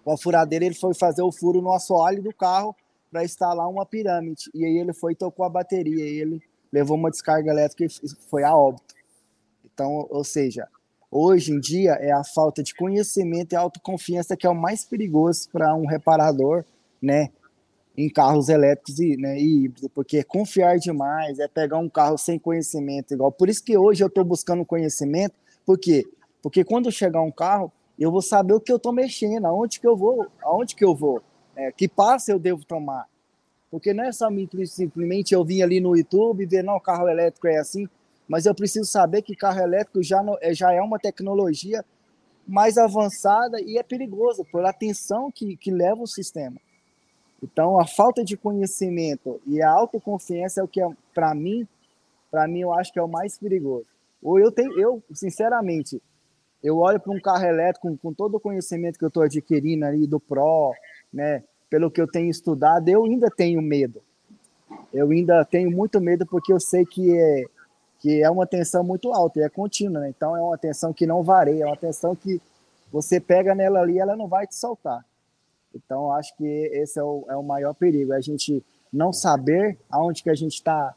com 0.05 0.13
a 0.13 0.19
furadeira, 0.19 0.65
ele 0.65 0.75
foi 0.75 0.95
fazer 0.95 1.23
o 1.23 1.33
furo 1.33 1.61
no 1.61 1.73
assoalho 1.73 2.23
do 2.23 2.33
carro 2.33 2.75
para 3.11 3.25
instalar 3.25 3.69
uma 3.69 3.85
pirâmide. 3.85 4.51
E 4.55 4.65
aí 4.65 4.79
ele 4.79 4.93
foi 4.93 5.13
e 5.13 5.17
tocou 5.17 5.45
a 5.45 5.51
bateria 5.51 6.05
e 6.05 6.21
ele 6.21 6.43
levou 6.73 6.97
uma 6.97 7.11
descarga 7.11 7.51
elétrica 7.51 7.85
e 7.85 8.09
foi 8.31 8.43
a 8.43 8.57
óbito. 8.57 8.95
Então, 9.65 10.07
ou 10.11 10.25
seja, 10.25 10.69
hoje 11.13 11.53
em 11.53 11.61
dia 11.61 11.93
é 12.01 12.11
a 12.11 12.25
falta 12.25 12.63
de 12.63 12.75
conhecimento 12.75 13.53
e 13.53 13.57
autoconfiança 13.57 14.35
que 14.35 14.47
é 14.47 14.51
o 14.51 14.55
mais 14.55 14.83
perigoso 14.83 15.49
para 15.53 15.75
um 15.77 15.87
reparador, 15.87 16.65
né? 17.01 17.29
Em 17.95 18.09
carros 18.09 18.49
elétricos 18.49 18.99
e, 18.99 19.19
né, 19.19 19.39
e 19.39 19.65
híbridos, 19.65 19.91
porque 19.95 20.17
é 20.17 20.23
confiar 20.23 20.79
demais, 20.79 21.39
é 21.39 21.47
pegar 21.47 21.77
um 21.77 21.91
carro 21.91 22.17
sem 22.17 22.39
conhecimento, 22.39 23.13
igual. 23.13 23.31
Por 23.31 23.51
isso 23.51 23.63
que 23.63 23.77
hoje 23.77 24.03
eu 24.03 24.09
estou 24.09 24.25
buscando 24.25 24.65
conhecimento, 24.65 25.35
por 25.67 25.79
quê? 25.79 26.03
Porque 26.43 26.65
quando 26.65 26.91
chegar 26.91 27.21
um 27.21 27.31
carro, 27.31 27.71
eu 27.99 28.11
vou 28.11 28.23
saber 28.23 28.55
o 28.55 28.61
que 28.61 28.73
eu 28.73 28.77
estou 28.77 28.95
mexendo, 28.95 29.45
aonde 29.45 29.79
que 29.79 29.87
eu 29.87 29.95
vou, 29.95 30.27
aonde 30.43 30.75
que 30.75 30.83
eu 30.83 30.95
vou, 30.95 31.23
é, 31.55 31.71
que 31.71 31.87
passo 31.87 32.31
eu 32.31 32.39
devo 32.39 32.65
tomar. 32.65 33.07
Porque 33.71 33.93
não 33.93 34.05
é 34.05 34.13
só 34.13 34.29
simplesmente 34.67 35.35
eu 35.35 35.45
vim 35.45 35.61
ali 35.61 35.79
no 35.79 35.95
YouTube 35.95 36.43
e 36.43 36.47
ver, 36.47 36.65
não, 36.65 36.81
carro 36.81 37.09
elétrico 37.09 37.47
é 37.47 37.59
assim 37.59 37.87
mas 38.33 38.47
eu 38.47 38.55
preciso 38.55 38.91
saber 38.91 39.21
que 39.21 39.37
carro 39.37 39.61
elétrico 39.61 40.03
já, 40.03 40.25
é, 40.41 40.55
já 40.55 40.73
é 40.73 40.81
uma 40.81 40.99
tecnologia 40.99 41.85
mais 42.49 42.79
avançada 42.79 43.61
e 43.61 43.77
é 43.77 43.83
perigoso 43.83 44.43
pela 44.51 44.73
tensão 44.73 45.31
que, 45.31 45.55
que 45.55 45.71
leva 45.71 46.01
o 46.01 46.07
sistema. 46.07 46.57
Então, 47.43 47.79
a 47.79 47.87
falta 47.87 48.25
de 48.25 48.35
conhecimento 48.35 49.39
e 49.47 49.61
a 49.61 49.71
autoconfiança 49.71 50.63
é 50.63 50.65
o 50.65 50.67
que, 50.67 50.81
é, 50.81 50.89
para 51.13 51.35
mim, 51.35 51.69
para 52.31 52.49
mim, 52.49 52.61
eu 52.61 52.73
acho 52.73 52.91
que 52.91 52.99
é 52.99 53.03
o 53.03 53.07
mais 53.07 53.37
perigoso. 53.37 53.85
Ou 54.23 54.41
eu 54.41 54.51
tenho, 54.51 54.81
eu, 54.81 55.03
sinceramente, 55.13 56.01
eu 56.63 56.79
olho 56.79 56.99
para 56.99 57.13
um 57.13 57.21
carro 57.21 57.45
elétrico 57.45 57.87
com, 57.87 57.99
com, 57.99 58.15
todo 58.15 58.37
o 58.37 58.41
conhecimento 58.41 58.99
que 58.99 59.05
eu 59.05 59.09
estou 59.09 59.25
adquirindo 59.25 59.85
ali 59.85 60.07
do 60.07 60.19
Pro, 60.19 60.73
né, 61.13 61.45
pelo 61.69 61.91
que 61.91 62.01
eu 62.01 62.07
tenho 62.07 62.31
estudado, 62.31 62.89
eu 62.89 63.05
ainda 63.05 63.29
tenho 63.29 63.61
medo. 63.61 64.01
Eu 64.91 65.11
ainda 65.11 65.45
tenho 65.45 65.71
muito 65.71 66.01
medo 66.01 66.25
porque 66.25 66.51
eu 66.51 66.59
sei 66.59 66.87
que 66.87 67.15
é, 67.15 67.45
que 68.03 68.21
é 68.21 68.29
uma 68.29 68.49
tensão 68.49 68.83
muito 68.83 69.13
alta 69.13 69.39
e 69.39 69.45
é 69.45 69.49
contínua, 69.49 70.01
né? 70.01 70.09
Então 70.09 70.37
é 70.37 70.43
uma 70.43 70.59
tensão 70.59 70.93
que 70.93 71.07
não 71.07 71.23
varia, 71.23 71.63
é 71.63 71.67
uma 71.67 71.77
tensão 71.77 72.17
que 72.17 72.43
você 72.91 73.21
pega 73.21 73.55
nela 73.55 73.81
ali, 73.81 73.97
ela 73.97 74.17
não 74.17 74.27
vai 74.27 74.45
te 74.45 74.57
soltar. 74.57 75.07
Então 75.73 76.13
acho 76.13 76.37
que 76.37 76.45
esse 76.45 76.99
é 76.99 77.03
o, 77.03 77.25
é 77.29 77.37
o 77.37 77.45
maior 77.45 77.73
perigo, 77.75 78.13
é 78.13 78.17
a 78.17 78.21
gente 78.21 78.61
não 78.93 79.13
saber 79.13 79.79
aonde 79.89 80.21
que 80.21 80.31
a 80.31 80.35
gente 80.35 80.55
está, 80.55 80.93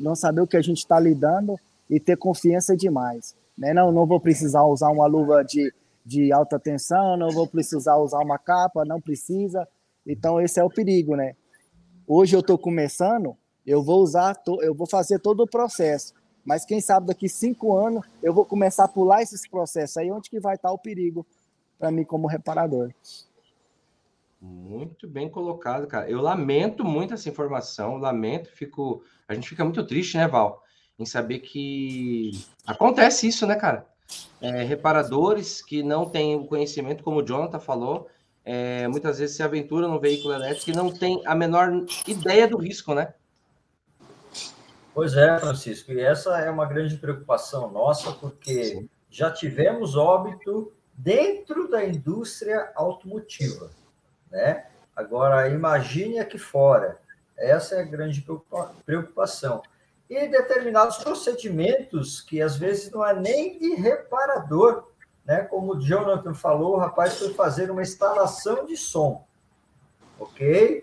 não 0.00 0.14
saber 0.14 0.40
o 0.40 0.46
que 0.46 0.56
a 0.56 0.62
gente 0.62 0.78
está 0.78 1.00
lidando 1.00 1.58
e 1.90 1.98
ter 1.98 2.16
confiança 2.16 2.76
demais. 2.76 3.34
Né? 3.58 3.74
Não, 3.74 3.90
não 3.90 4.06
vou 4.06 4.20
precisar 4.20 4.62
usar 4.66 4.90
uma 4.90 5.06
luva 5.06 5.42
de, 5.42 5.74
de 6.04 6.32
alta 6.32 6.60
tensão, 6.60 7.16
não 7.16 7.30
vou 7.30 7.48
precisar 7.48 7.96
usar 7.96 8.20
uma 8.20 8.38
capa, 8.38 8.84
não 8.84 9.00
precisa. 9.00 9.66
Então 10.06 10.40
esse 10.40 10.60
é 10.60 10.64
o 10.64 10.70
perigo, 10.70 11.16
né? 11.16 11.34
Hoje 12.06 12.36
eu 12.36 12.40
estou 12.40 12.56
começando, 12.56 13.36
eu 13.66 13.82
vou 13.82 14.00
usar, 14.00 14.40
eu 14.62 14.72
vou 14.72 14.86
fazer 14.86 15.18
todo 15.18 15.42
o 15.42 15.48
processo 15.48 16.14
mas 16.46 16.64
quem 16.64 16.80
sabe 16.80 17.08
daqui 17.08 17.28
cinco 17.28 17.76
anos 17.76 18.06
eu 18.22 18.32
vou 18.32 18.44
começar 18.44 18.84
a 18.84 18.88
pular 18.88 19.20
esses 19.20 19.46
processos 19.48 19.96
aí, 19.96 20.10
onde 20.10 20.30
que 20.30 20.38
vai 20.38 20.54
estar 20.54 20.70
o 20.70 20.78
perigo 20.78 21.26
para 21.76 21.90
mim 21.90 22.04
como 22.04 22.28
reparador. 22.28 22.92
Muito 24.40 25.08
bem 25.08 25.28
colocado, 25.28 25.86
cara. 25.86 26.08
Eu 26.08 26.20
lamento 26.20 26.84
muito 26.84 27.14
essa 27.14 27.28
informação, 27.28 27.96
lamento, 27.96 28.48
fico. 28.52 29.02
A 29.26 29.34
gente 29.34 29.48
fica 29.48 29.64
muito 29.64 29.84
triste, 29.84 30.16
né, 30.16 30.28
Val? 30.28 30.62
Em 30.98 31.04
saber 31.04 31.40
que 31.40 32.30
acontece 32.64 33.26
isso, 33.26 33.46
né, 33.46 33.56
cara? 33.56 33.86
É, 34.40 34.62
reparadores 34.62 35.60
que 35.60 35.82
não 35.82 36.08
têm 36.08 36.36
o 36.36 36.46
conhecimento, 36.46 37.02
como 37.02 37.20
o 37.20 37.26
Jonathan 37.26 37.58
falou, 37.58 38.08
é, 38.44 38.86
muitas 38.86 39.18
vezes 39.18 39.36
se 39.36 39.42
aventura 39.42 39.88
no 39.88 39.98
veículo 39.98 40.32
elétrico 40.32 40.70
e 40.70 40.76
não 40.76 40.92
tem 40.92 41.20
a 41.26 41.34
menor 41.34 41.84
ideia 42.06 42.46
do 42.46 42.56
risco, 42.56 42.94
né? 42.94 43.12
Pois 44.96 45.14
é, 45.14 45.38
Francisco, 45.38 45.92
e 45.92 46.00
essa 46.00 46.38
é 46.38 46.48
uma 46.48 46.64
grande 46.64 46.96
preocupação 46.96 47.70
nossa, 47.70 48.12
porque 48.12 48.64
Sim. 48.64 48.88
já 49.10 49.30
tivemos 49.30 49.94
óbito 49.94 50.72
dentro 50.94 51.68
da 51.68 51.84
indústria 51.84 52.72
automotiva, 52.74 53.70
né? 54.30 54.64
Agora, 54.96 55.50
imagine 55.50 56.18
aqui 56.18 56.38
fora. 56.38 56.98
Essa 57.36 57.74
é 57.74 57.80
a 57.82 57.84
grande 57.84 58.26
preocupação. 58.86 59.60
E 60.08 60.28
determinados 60.28 60.96
procedimentos 60.96 62.22
que 62.22 62.40
às 62.40 62.56
vezes 62.56 62.90
não 62.90 63.04
é 63.04 63.12
nem 63.12 63.58
de 63.58 63.74
reparador, 63.74 64.88
né? 65.26 65.42
Como 65.42 65.74
o 65.74 65.78
Jonathan 65.78 66.32
falou, 66.32 66.72
o 66.72 66.78
rapaz 66.78 67.18
foi 67.18 67.34
fazer 67.34 67.70
uma 67.70 67.82
instalação 67.82 68.64
de 68.64 68.78
som, 68.78 69.26
ok? 70.18 70.82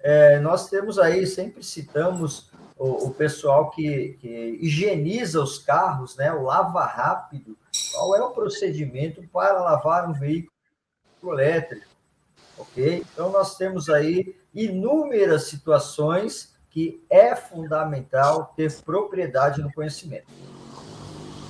É, 0.00 0.40
nós 0.40 0.68
temos 0.68 0.98
aí, 0.98 1.24
sempre 1.28 1.62
citamos 1.62 2.50
o, 2.82 3.06
o 3.06 3.14
pessoal 3.14 3.70
que, 3.70 4.18
que, 4.20 4.58
higieniza 4.60 5.40
os 5.40 5.56
carros, 5.56 6.16
né? 6.16 6.32
O 6.32 6.42
lava 6.42 6.84
rápido. 6.84 7.56
Qual 7.92 8.16
é 8.16 8.22
o 8.22 8.30
procedimento 8.30 9.22
para 9.32 9.62
lavar 9.62 10.10
um 10.10 10.12
veículo 10.12 10.50
elétrico? 11.24 11.86
Ok? 12.58 13.04
Então, 13.12 13.30
nós 13.30 13.56
temos 13.56 13.88
aí 13.88 14.34
inúmeras 14.52 15.44
situações 15.44 16.56
que 16.70 17.00
é 17.08 17.36
fundamental 17.36 18.52
ter 18.56 18.72
propriedade 18.82 19.62
no 19.62 19.72
conhecimento. 19.72 20.26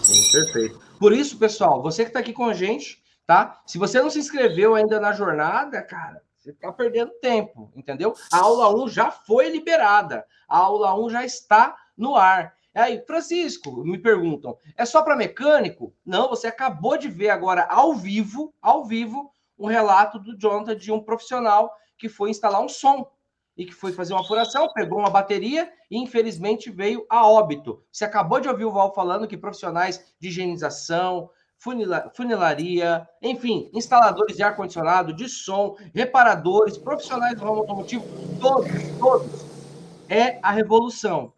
Sim, 0.02 0.32
perfeito. 0.32 0.80
Por 0.98 1.14
isso, 1.14 1.38
pessoal, 1.38 1.82
você 1.82 2.02
que 2.02 2.10
está 2.10 2.20
aqui 2.20 2.34
com 2.34 2.44
a 2.44 2.52
gente, 2.52 3.02
tá? 3.26 3.62
Se 3.66 3.78
você 3.78 4.02
não 4.02 4.10
se 4.10 4.18
inscreveu 4.18 4.74
ainda 4.74 5.00
na 5.00 5.12
jornada, 5.12 5.80
cara, 5.80 6.20
você 6.42 6.50
está 6.50 6.72
perdendo 6.72 7.12
tempo, 7.20 7.70
entendeu? 7.76 8.14
A 8.33 8.38
aula 8.38 8.74
1 8.83 8.88
já 8.88 9.12
foi 9.12 9.48
liberada. 9.48 10.26
A 10.48 10.59
aula 10.59 10.92
1 10.98 11.11
já 11.11 11.24
está 11.24 11.76
no 11.96 12.16
ar. 12.16 12.55
Aí, 12.74 13.00
Francisco, 13.07 13.85
me 13.85 13.96
perguntam, 13.96 14.57
é 14.76 14.85
só 14.85 15.02
para 15.02 15.14
mecânico? 15.14 15.94
Não, 16.05 16.28
você 16.28 16.48
acabou 16.48 16.98
de 16.98 17.09
ver 17.09 17.31
agora 17.31 17.66
ao 17.70 17.94
vivo, 17.94 18.52
ao 18.61 18.85
vivo, 18.85 19.31
um 19.57 19.66
relato 19.66 20.18
do 20.18 20.37
Jonathan 20.37 20.74
de 20.74 20.90
um 20.90 21.00
profissional 21.00 21.72
que 21.96 22.09
foi 22.09 22.31
instalar 22.31 22.61
um 22.61 22.68
som 22.68 23.09
e 23.57 23.64
que 23.64 23.72
foi 23.72 23.92
fazer 23.92 24.14
uma 24.14 24.24
furação, 24.24 24.72
pegou 24.72 24.98
uma 24.98 25.11
bateria 25.11 25.70
e 25.88 25.98
infelizmente 25.98 26.70
veio 26.70 27.07
a 27.09 27.24
óbito. 27.28 27.85
Você 27.92 28.05
acabou 28.05 28.40
de 28.40 28.48
ouvir 28.48 28.64
o 28.64 28.72
Val 28.72 28.92
falando 28.94 29.28
que 29.28 29.37
profissionais 29.37 30.12
de 30.18 30.28
higienização, 30.28 31.31
funilaria, 32.14 33.09
enfim, 33.22 33.70
instaladores 33.72 34.37
de 34.37 34.42
ar-condicionado, 34.42 35.12
de 35.12 35.29
som, 35.29 35.77
reparadores, 35.94 36.77
profissionais 36.77 37.38
do 37.38 37.44
ramo 37.44 37.61
automotivo, 37.61 38.05
todos, 38.40 38.72
todos. 38.98 39.44
É 40.09 40.40
a 40.42 40.51
revolução. 40.51 41.33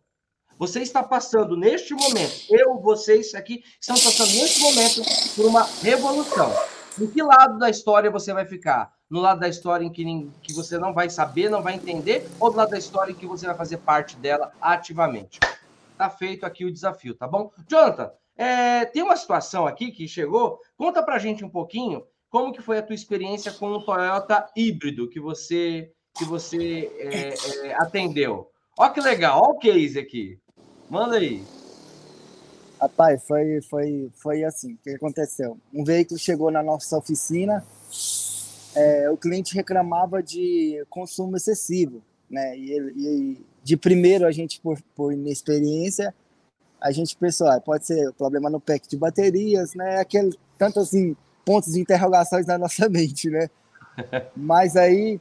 Você 0.59 0.81
está 0.81 1.03
passando 1.03 1.57
neste 1.57 1.93
momento, 1.93 2.33
eu, 2.49 2.79
vocês 2.79 3.35
aqui, 3.35 3.63
estão 3.79 3.97
passando 3.97 4.33
neste 4.33 4.61
momento 4.61 5.03
por 5.37 5.45
uma 5.47 5.65
revolução. 5.83 6.51
Em 6.99 7.07
que 7.07 7.23
lado 7.23 7.59
da 7.59 7.69
história 7.69 8.11
você 8.11 8.33
vai 8.33 8.47
ficar? 8.47 8.95
No 9.11 9.21
lado 9.21 9.41
da 9.41 9.49
história 9.49 9.85
em 9.85 9.91
que, 9.91 10.31
que 10.43 10.55
você 10.55 10.79
não 10.79 10.95
vai 10.95 11.11
saber, 11.11 11.51
não 11.51 11.61
vai 11.61 11.75
entender, 11.75 12.27
ou 12.41 12.51
do 12.51 12.57
lado 12.57 12.71
da 12.71 12.79
história 12.79 13.13
em 13.13 13.15
que 13.15 13.27
você 13.27 13.47
vai 13.47 13.57
fazer 13.57 13.79
parte 13.79 14.17
dela 14.17 14.53
ativamente? 14.61 15.39
Tá 15.99 16.09
feito 16.09 16.47
aqui 16.47 16.65
o 16.65 16.73
desafio, 16.73 17.15
tá 17.15 17.27
bom? 17.29 17.53
Jonathan, 17.69 18.11
é, 18.37 18.85
tem 18.87 19.03
uma 19.03 19.17
situação 19.17 19.67
aqui 19.67 19.91
que 19.91 20.09
chegou. 20.09 20.59
Conta 20.77 21.03
para 21.03 21.19
gente 21.19 21.45
um 21.45 21.49
pouquinho 21.49 22.05
como 22.29 22.53
que 22.53 22.63
foi 22.63 22.79
a 22.79 22.83
tua 22.83 22.95
experiência 22.95 23.53
com 23.53 23.69
o 23.69 23.83
Toyota 23.83 24.49
híbrido 24.57 25.09
que 25.09 25.21
você 25.21 25.93
que 26.17 26.25
você 26.25 26.91
é, 26.99 27.35
é, 27.67 27.75
atendeu. 27.75 28.49
Olha 28.79 28.93
que 28.93 29.01
legal, 29.01 29.43
olha 29.43 29.55
o 29.55 29.59
case 29.59 29.99
aqui. 29.99 30.39
Manda 30.89 31.17
aí. 31.17 31.43
Rapaz, 32.81 33.25
foi, 33.27 33.61
foi, 33.63 34.11
foi 34.15 34.45
assim, 34.45 34.75
o 34.75 34.79
que 34.79 34.91
aconteceu? 34.91 35.59
Um 35.73 35.83
veículo 35.83 36.19
chegou 36.19 36.51
na 36.51 36.63
nossa 36.63 36.97
oficina, 36.97 37.65
é, 38.77 39.11
o 39.11 39.17
cliente 39.17 39.55
reclamava 39.55 40.23
de 40.23 40.85
consumo 40.91 41.37
excessivo, 41.37 42.03
né? 42.31 42.57
E, 42.57 42.77
e 42.97 43.47
de 43.63 43.77
primeiro 43.77 44.27
a 44.27 44.31
gente, 44.31 44.61
por, 44.61 44.81
por 44.95 45.13
inexperiência, 45.13 46.15
a 46.85 46.93
gente 46.93 47.17
pensou, 47.17 47.49
ah, 47.49 47.59
pode 47.59 47.87
ser 47.87 48.13
problema 48.13 48.51
no 48.51 48.61
pack 48.61 48.87
de 48.87 48.99
baterias, 48.99 49.75
né? 49.75 50.01
Aquele, 50.01 50.39
tanto 50.59 50.81
assim, 50.81 51.17
pontos 51.43 51.73
de 51.73 51.81
interrogações 51.81 52.45
na 52.45 52.59
nossa 52.59 52.87
mente, 52.91 53.31
né? 53.31 53.49
mas 54.37 54.77
aí, 54.77 55.19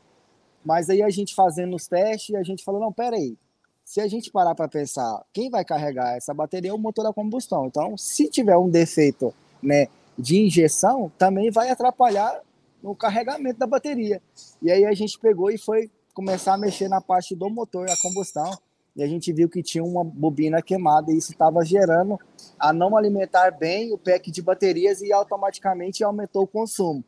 mas 0.65 0.89
aí 0.89 1.01
a 1.01 1.09
gente 1.09 1.33
fazendo 1.33 1.73
os 1.73 1.87
testes, 1.87 2.35
a 2.35 2.43
gente 2.43 2.65
falou, 2.65 2.81
não, 2.81 2.91
peraí, 2.91 3.37
se 3.85 4.01
a 4.01 4.07
gente 4.09 4.29
parar 4.29 4.53
para 4.55 4.67
pensar, 4.67 5.23
quem 5.31 5.49
vai 5.49 5.63
carregar 5.63 6.17
essa 6.17 6.33
bateria 6.33 6.71
é 6.71 6.73
o 6.73 6.77
motor 6.77 7.05
da 7.05 7.13
combustão. 7.13 7.65
Então, 7.67 7.97
se 7.97 8.27
tiver 8.27 8.57
um 8.57 8.69
defeito, 8.69 9.33
né, 9.61 9.87
de 10.19 10.41
injeção, 10.41 11.09
também 11.17 11.49
vai 11.49 11.69
atrapalhar 11.69 12.41
no 12.81 12.93
carregamento 12.93 13.57
da 13.57 13.65
bateria. 13.65 14.21
E 14.61 14.69
aí 14.69 14.83
a 14.83 14.91
gente 14.91 15.17
pegou 15.17 15.49
e 15.49 15.57
foi 15.57 15.89
começar 16.13 16.55
a 16.55 16.57
mexer 16.57 16.89
na 16.89 16.99
parte 16.99 17.33
do 17.33 17.49
motor, 17.49 17.89
a 17.89 17.95
combustão, 17.95 18.51
e 18.95 19.01
a 19.01 19.07
gente 19.07 19.33
viu 19.33 19.49
que 19.49 19.63
tinha 19.63 19.83
uma 19.83 20.03
bobina 20.03 20.61
queimada 20.61 21.11
e 21.11 21.17
isso 21.17 21.31
estava 21.31 21.65
gerando 21.65 22.19
a 22.59 22.71
não 22.71 22.95
alimentar 22.95 23.51
bem 23.51 23.91
o 23.91 23.97
pack 23.97 24.29
de 24.29 24.41
baterias 24.41 25.01
e 25.01 25.11
automaticamente 25.11 26.03
aumentou 26.03 26.43
o 26.43 26.47
consumo. 26.47 27.03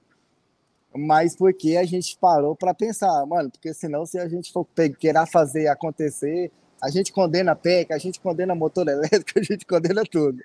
Mas 0.95 1.35
porque 1.35 1.77
a 1.77 1.85
gente 1.85 2.17
parou 2.17 2.55
para 2.55 2.73
pensar, 2.73 3.25
mano, 3.25 3.51
porque 3.51 3.73
senão 3.73 4.05
se 4.05 4.17
a 4.17 4.27
gente 4.27 4.51
for 4.51 4.65
querer 4.97 5.27
fazer 5.27 5.67
acontecer, 5.67 6.51
a 6.81 6.89
gente 6.89 7.11
condena 7.11 7.55
PEC, 7.55 7.93
a 7.93 7.97
gente 7.97 8.19
condena 8.19 8.55
motor 8.55 8.87
elétrico, 8.89 9.39
a 9.39 9.43
gente 9.43 9.65
condena 9.65 10.03
tudo. 10.09 10.41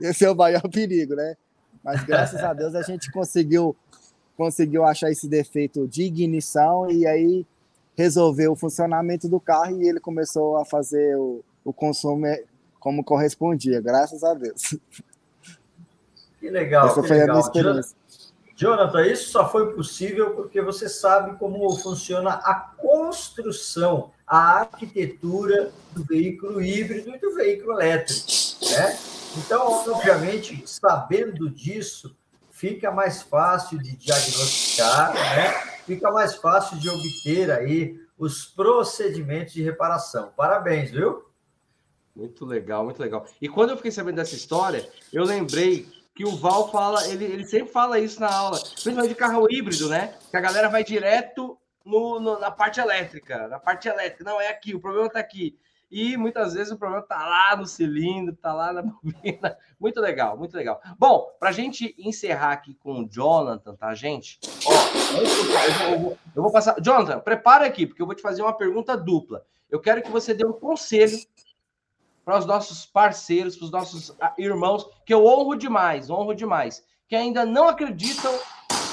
Esse 0.00 0.24
é 0.24 0.30
o 0.30 0.36
maior 0.36 0.66
perigo, 0.70 1.14
né? 1.14 1.36
Mas 1.82 2.02
graças 2.04 2.42
a 2.42 2.54
Deus 2.54 2.74
a 2.74 2.82
gente 2.82 3.10
conseguiu 3.12 3.76
conseguiu 4.36 4.84
achar 4.84 5.10
esse 5.10 5.28
defeito 5.28 5.88
de 5.88 6.04
ignição 6.04 6.88
e 6.88 7.04
aí 7.04 7.44
resolveu 7.98 8.52
o 8.52 8.56
funcionamento 8.56 9.28
do 9.28 9.40
carro 9.40 9.82
e 9.82 9.88
ele 9.88 9.98
começou 9.98 10.56
a 10.56 10.64
fazer 10.64 11.16
o, 11.16 11.44
o 11.64 11.72
consumo 11.72 12.24
como 12.78 13.02
correspondia, 13.02 13.80
graças 13.80 14.22
a 14.22 14.34
Deus. 14.34 14.78
Que 16.38 16.48
legal. 16.48 16.86
Essa 16.86 17.02
que 17.02 17.08
foi 17.08 17.16
legal. 17.18 17.30
a 17.30 17.38
minha 17.40 17.44
experiência. 17.44 17.98
Jonathan, 18.54 19.04
isso 19.04 19.30
só 19.30 19.50
foi 19.50 19.74
possível 19.74 20.30
porque 20.30 20.62
você 20.62 20.88
sabe 20.88 21.36
como 21.38 21.76
funciona 21.76 22.34
a 22.34 22.54
construção, 22.54 24.12
a 24.24 24.60
arquitetura 24.60 25.72
do 25.90 26.04
veículo 26.04 26.62
híbrido 26.62 27.10
e 27.10 27.18
do 27.18 27.34
veículo 27.34 27.72
elétrico. 27.72 28.26
Né? 28.70 28.96
Então, 29.38 29.82
obviamente, 29.88 30.62
sabendo 30.66 31.50
disso, 31.50 32.16
fica 32.52 32.92
mais 32.92 33.22
fácil 33.22 33.78
de 33.78 33.96
diagnosticar, 33.96 35.12
né? 35.14 35.77
Fica 35.88 36.10
mais 36.10 36.34
fácil 36.34 36.78
de 36.78 36.90
obter 36.90 37.50
aí 37.50 37.98
os 38.18 38.44
procedimentos 38.44 39.54
de 39.54 39.62
reparação. 39.62 40.30
Parabéns, 40.36 40.90
viu? 40.90 41.24
Muito 42.14 42.44
legal, 42.44 42.84
muito 42.84 43.00
legal. 43.00 43.26
E 43.40 43.48
quando 43.48 43.70
eu 43.70 43.76
fiquei 43.76 43.90
sabendo 43.90 44.16
dessa 44.16 44.34
história, 44.34 44.86
eu 45.10 45.24
lembrei 45.24 45.88
que 46.14 46.26
o 46.26 46.36
Val 46.36 46.70
fala, 46.70 47.08
ele, 47.08 47.24
ele 47.24 47.46
sempre 47.46 47.72
fala 47.72 47.98
isso 47.98 48.20
na 48.20 48.30
aula, 48.30 48.58
principalmente 48.58 49.08
de 49.08 49.14
carro 49.14 49.46
híbrido, 49.50 49.88
né? 49.88 50.14
Que 50.30 50.36
a 50.36 50.40
galera 50.40 50.68
vai 50.68 50.84
direto 50.84 51.56
no, 51.84 52.20
no, 52.20 52.38
na 52.38 52.50
parte 52.50 52.80
elétrica, 52.80 53.48
na 53.48 53.58
parte 53.58 53.88
elétrica. 53.88 54.24
Não, 54.24 54.38
é 54.38 54.48
aqui, 54.48 54.74
o 54.74 54.80
problema 54.80 55.06
está 55.06 55.20
aqui. 55.20 55.58
E 55.90 56.18
muitas 56.18 56.52
vezes 56.52 56.70
o 56.70 56.76
problema 56.76 57.02
está 57.02 57.16
lá 57.16 57.56
no 57.56 57.66
cilindro, 57.66 58.34
está 58.34 58.52
lá 58.52 58.72
na 58.72 58.82
bobina. 59.02 59.56
Muito 59.80 60.00
legal, 60.00 60.36
muito 60.36 60.54
legal. 60.54 60.80
Bom, 60.98 61.34
para 61.40 61.48
a 61.48 61.52
gente 61.52 61.94
encerrar 61.98 62.52
aqui 62.52 62.74
com 62.74 63.00
o 63.00 63.08
Jonathan, 63.08 63.74
tá, 63.74 63.94
gente? 63.94 64.38
Ó, 64.66 64.72
eu, 66.34 66.42
vou, 66.42 66.52
passar. 66.52 66.76
Jonathan, 66.80 67.20
prepara 67.20 67.66
aqui, 67.66 67.86
porque 67.86 68.00
eu 68.00 68.06
vou 68.06 68.14
te 68.14 68.22
fazer 68.22 68.42
uma 68.42 68.52
pergunta 68.52 68.96
dupla. 68.96 69.44
Eu 69.70 69.80
quero 69.80 70.02
que 70.02 70.10
você 70.10 70.32
dê 70.34 70.46
um 70.46 70.52
conselho 70.52 71.18
para 72.24 72.38
os 72.38 72.46
nossos 72.46 72.86
parceiros, 72.86 73.56
para 73.56 73.64
os 73.64 73.70
nossos 73.70 74.14
ah, 74.20 74.34
irmãos, 74.38 74.88
que 75.04 75.14
eu 75.14 75.24
honro 75.24 75.54
demais, 75.56 76.10
honro 76.10 76.34
demais, 76.34 76.84
que 77.08 77.16
ainda 77.16 77.44
não 77.44 77.68
acreditam 77.68 78.38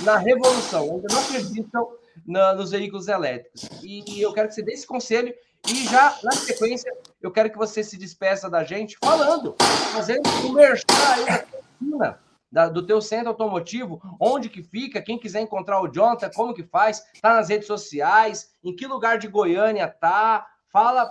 na 0.01 0.17
revolução, 0.17 0.83
ainda 0.83 1.07
não 1.11 1.21
acreditam 1.21 1.91
na, 2.25 2.53
nos 2.53 2.71
veículos 2.71 3.07
elétricos. 3.07 3.69
E, 3.83 4.21
eu 4.21 4.33
quero 4.33 4.47
que 4.47 4.55
você 4.55 4.63
dê 4.63 4.73
esse 4.73 4.87
conselho 4.87 5.33
e 5.67 5.83
já, 5.85 6.17
na 6.23 6.31
sequência, 6.31 6.93
eu 7.21 7.31
quero 7.31 7.49
que 7.49 7.57
você 7.57 7.83
se 7.83 7.97
despeça 7.97 8.49
da 8.49 8.63
gente 8.63 8.97
falando, 9.03 9.55
fazendo 9.93 10.29
o 10.45 10.53
merchan 10.53 10.85
aí 11.13 12.24
do 12.71 12.85
teu 12.85 13.01
centro 13.01 13.29
automotivo, 13.29 14.01
onde 14.19 14.49
que 14.49 14.63
fica, 14.63 15.01
quem 15.01 15.19
quiser 15.19 15.41
encontrar 15.41 15.81
o 15.81 15.87
Jonathan, 15.87 16.29
como 16.33 16.53
que 16.53 16.63
faz, 16.63 17.03
tá 17.21 17.35
nas 17.35 17.49
redes 17.49 17.67
sociais, 17.67 18.51
em 18.63 18.75
que 18.75 18.87
lugar 18.87 19.17
de 19.17 19.27
Goiânia 19.27 19.87
tá, 19.87 20.47
fala, 20.71 21.07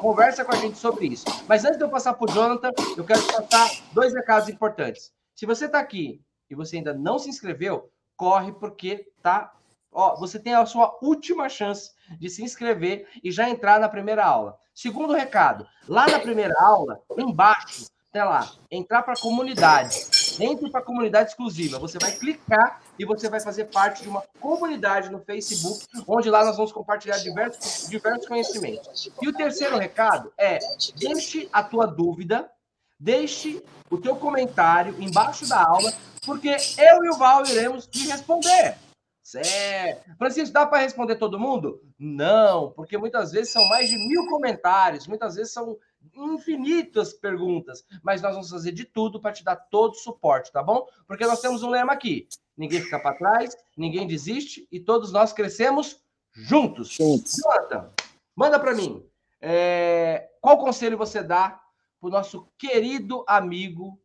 conversa 0.00 0.44
com 0.44 0.52
a 0.52 0.56
gente 0.56 0.78
sobre 0.78 1.06
isso. 1.06 1.24
Mas 1.48 1.64
antes 1.64 1.78
de 1.78 1.84
eu 1.84 1.88
passar 1.88 2.14
para 2.14 2.30
o 2.30 2.34
Jonathan, 2.34 2.70
eu 2.96 3.04
quero 3.04 3.22
passar 3.26 3.70
dois 3.92 4.12
recados 4.12 4.48
importantes. 4.48 5.12
Se 5.34 5.46
você 5.46 5.66
está 5.66 5.78
aqui 5.78 6.20
e 6.50 6.54
você 6.54 6.76
ainda 6.76 6.92
não 6.92 7.18
se 7.18 7.28
inscreveu, 7.28 7.90
corre 8.16 8.52
porque 8.52 9.08
tá 9.22 9.52
Ó, 9.94 10.16
você 10.16 10.38
tem 10.38 10.54
a 10.54 10.64
sua 10.64 10.98
última 11.02 11.50
chance 11.50 11.90
de 12.18 12.30
se 12.30 12.42
inscrever 12.42 13.06
e 13.22 13.30
já 13.30 13.48
entrar 13.50 13.78
na 13.78 13.90
primeira 13.90 14.24
aula. 14.24 14.56
Segundo 14.74 15.12
recado, 15.12 15.66
lá 15.86 16.06
na 16.06 16.18
primeira 16.18 16.54
aula, 16.58 16.98
embaixo, 17.18 17.90
tem 18.10 18.24
lá, 18.24 18.50
entrar 18.70 19.02
para 19.02 19.12
a 19.12 19.20
comunidade. 19.20 20.06
Entre 20.40 20.70
para 20.70 20.80
a 20.80 20.84
comunidade 20.84 21.30
exclusiva. 21.30 21.78
Você 21.78 21.98
vai 21.98 22.12
clicar 22.12 22.82
e 22.98 23.04
você 23.04 23.28
vai 23.28 23.40
fazer 23.40 23.66
parte 23.66 24.02
de 24.02 24.08
uma 24.08 24.22
comunidade 24.40 25.10
no 25.10 25.20
Facebook, 25.20 25.84
onde 26.06 26.30
lá 26.30 26.44
nós 26.44 26.56
vamos 26.56 26.72
compartilhar 26.72 27.18
diversos, 27.18 27.88
diversos 27.88 28.26
conhecimentos. 28.26 29.10
E 29.20 29.28
o 29.28 29.32
terceiro 29.32 29.76
recado 29.76 30.32
é: 30.38 30.58
deixe 30.96 31.48
a 31.52 31.62
tua 31.62 31.86
dúvida, 31.86 32.50
deixe 32.98 33.62
o 33.90 33.98
teu 33.98 34.16
comentário 34.16 34.94
embaixo 35.02 35.48
da 35.48 35.62
aula, 35.62 35.92
porque 36.24 36.48
eu 36.48 37.04
e 37.04 37.10
o 37.10 37.18
Val 37.18 37.44
iremos 37.46 37.86
te 37.86 38.06
responder. 38.06 38.76
Certo. 39.22 40.16
Francisco, 40.18 40.52
dá 40.52 40.66
para 40.66 40.82
responder 40.82 41.16
todo 41.16 41.38
mundo? 41.38 41.80
Não, 41.98 42.72
porque 42.72 42.98
muitas 42.98 43.32
vezes 43.32 43.52
são 43.52 43.66
mais 43.68 43.88
de 43.88 43.96
mil 43.96 44.26
comentários, 44.28 45.06
muitas 45.06 45.36
vezes 45.36 45.52
são 45.52 45.78
infinitas 46.14 47.12
perguntas, 47.12 47.84
mas 48.02 48.20
nós 48.20 48.34
vamos 48.34 48.50
fazer 48.50 48.72
de 48.72 48.84
tudo 48.84 49.20
para 49.20 49.32
te 49.32 49.44
dar 49.44 49.56
todo 49.56 49.92
o 49.92 49.98
suporte, 49.98 50.52
tá 50.52 50.62
bom? 50.62 50.86
Porque 51.06 51.26
nós 51.26 51.40
temos 51.40 51.62
um 51.62 51.70
lema 51.70 51.92
aqui: 51.92 52.28
ninguém 52.56 52.80
fica 52.80 52.98
para 52.98 53.16
trás, 53.16 53.56
ninguém 53.76 54.06
desiste 54.06 54.66
e 54.70 54.80
todos 54.80 55.12
nós 55.12 55.32
crescemos 55.32 56.00
juntos. 56.32 56.88
Juntos. 56.88 57.36
Jonathan, 57.36 57.90
manda 58.34 58.58
para 58.58 58.74
mim. 58.74 59.04
É, 59.40 60.30
qual 60.40 60.58
conselho 60.58 60.96
você 60.96 61.22
dá 61.22 61.60
para 62.00 62.08
o 62.08 62.10
nosso 62.10 62.48
querido 62.56 63.24
amigo 63.26 63.98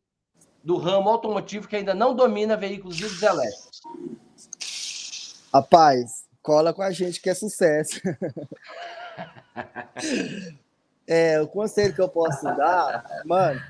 do 0.64 0.78
ramo 0.78 1.10
automotivo 1.10 1.68
que 1.68 1.76
ainda 1.76 1.94
não 1.94 2.16
domina 2.16 2.58
veículos 2.58 3.00
elétricos? 3.22 3.82
Rapaz, 5.54 6.28
cola 6.42 6.74
com 6.74 6.82
a 6.82 6.92
gente 6.92 7.22
que 7.22 7.30
é 7.30 7.34
sucesso. 7.34 8.02
é, 11.08 11.42
o 11.42 11.48
conselho 11.48 11.94
que 11.94 12.02
eu 12.02 12.10
posso 12.10 12.44
dar, 12.44 13.24
mano, 13.26 13.62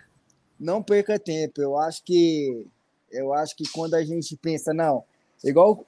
não 0.60 0.82
perca 0.82 1.20
tempo. 1.20 1.62
Eu 1.62 1.78
acho 1.78 2.04
que 2.04 2.66
eu 3.12 3.34
acho 3.34 3.56
que 3.56 3.64
quando 3.72 3.94
a 3.94 4.04
gente 4.04 4.36
pensa, 4.36 4.74
não, 4.74 5.04
igual 5.44 5.86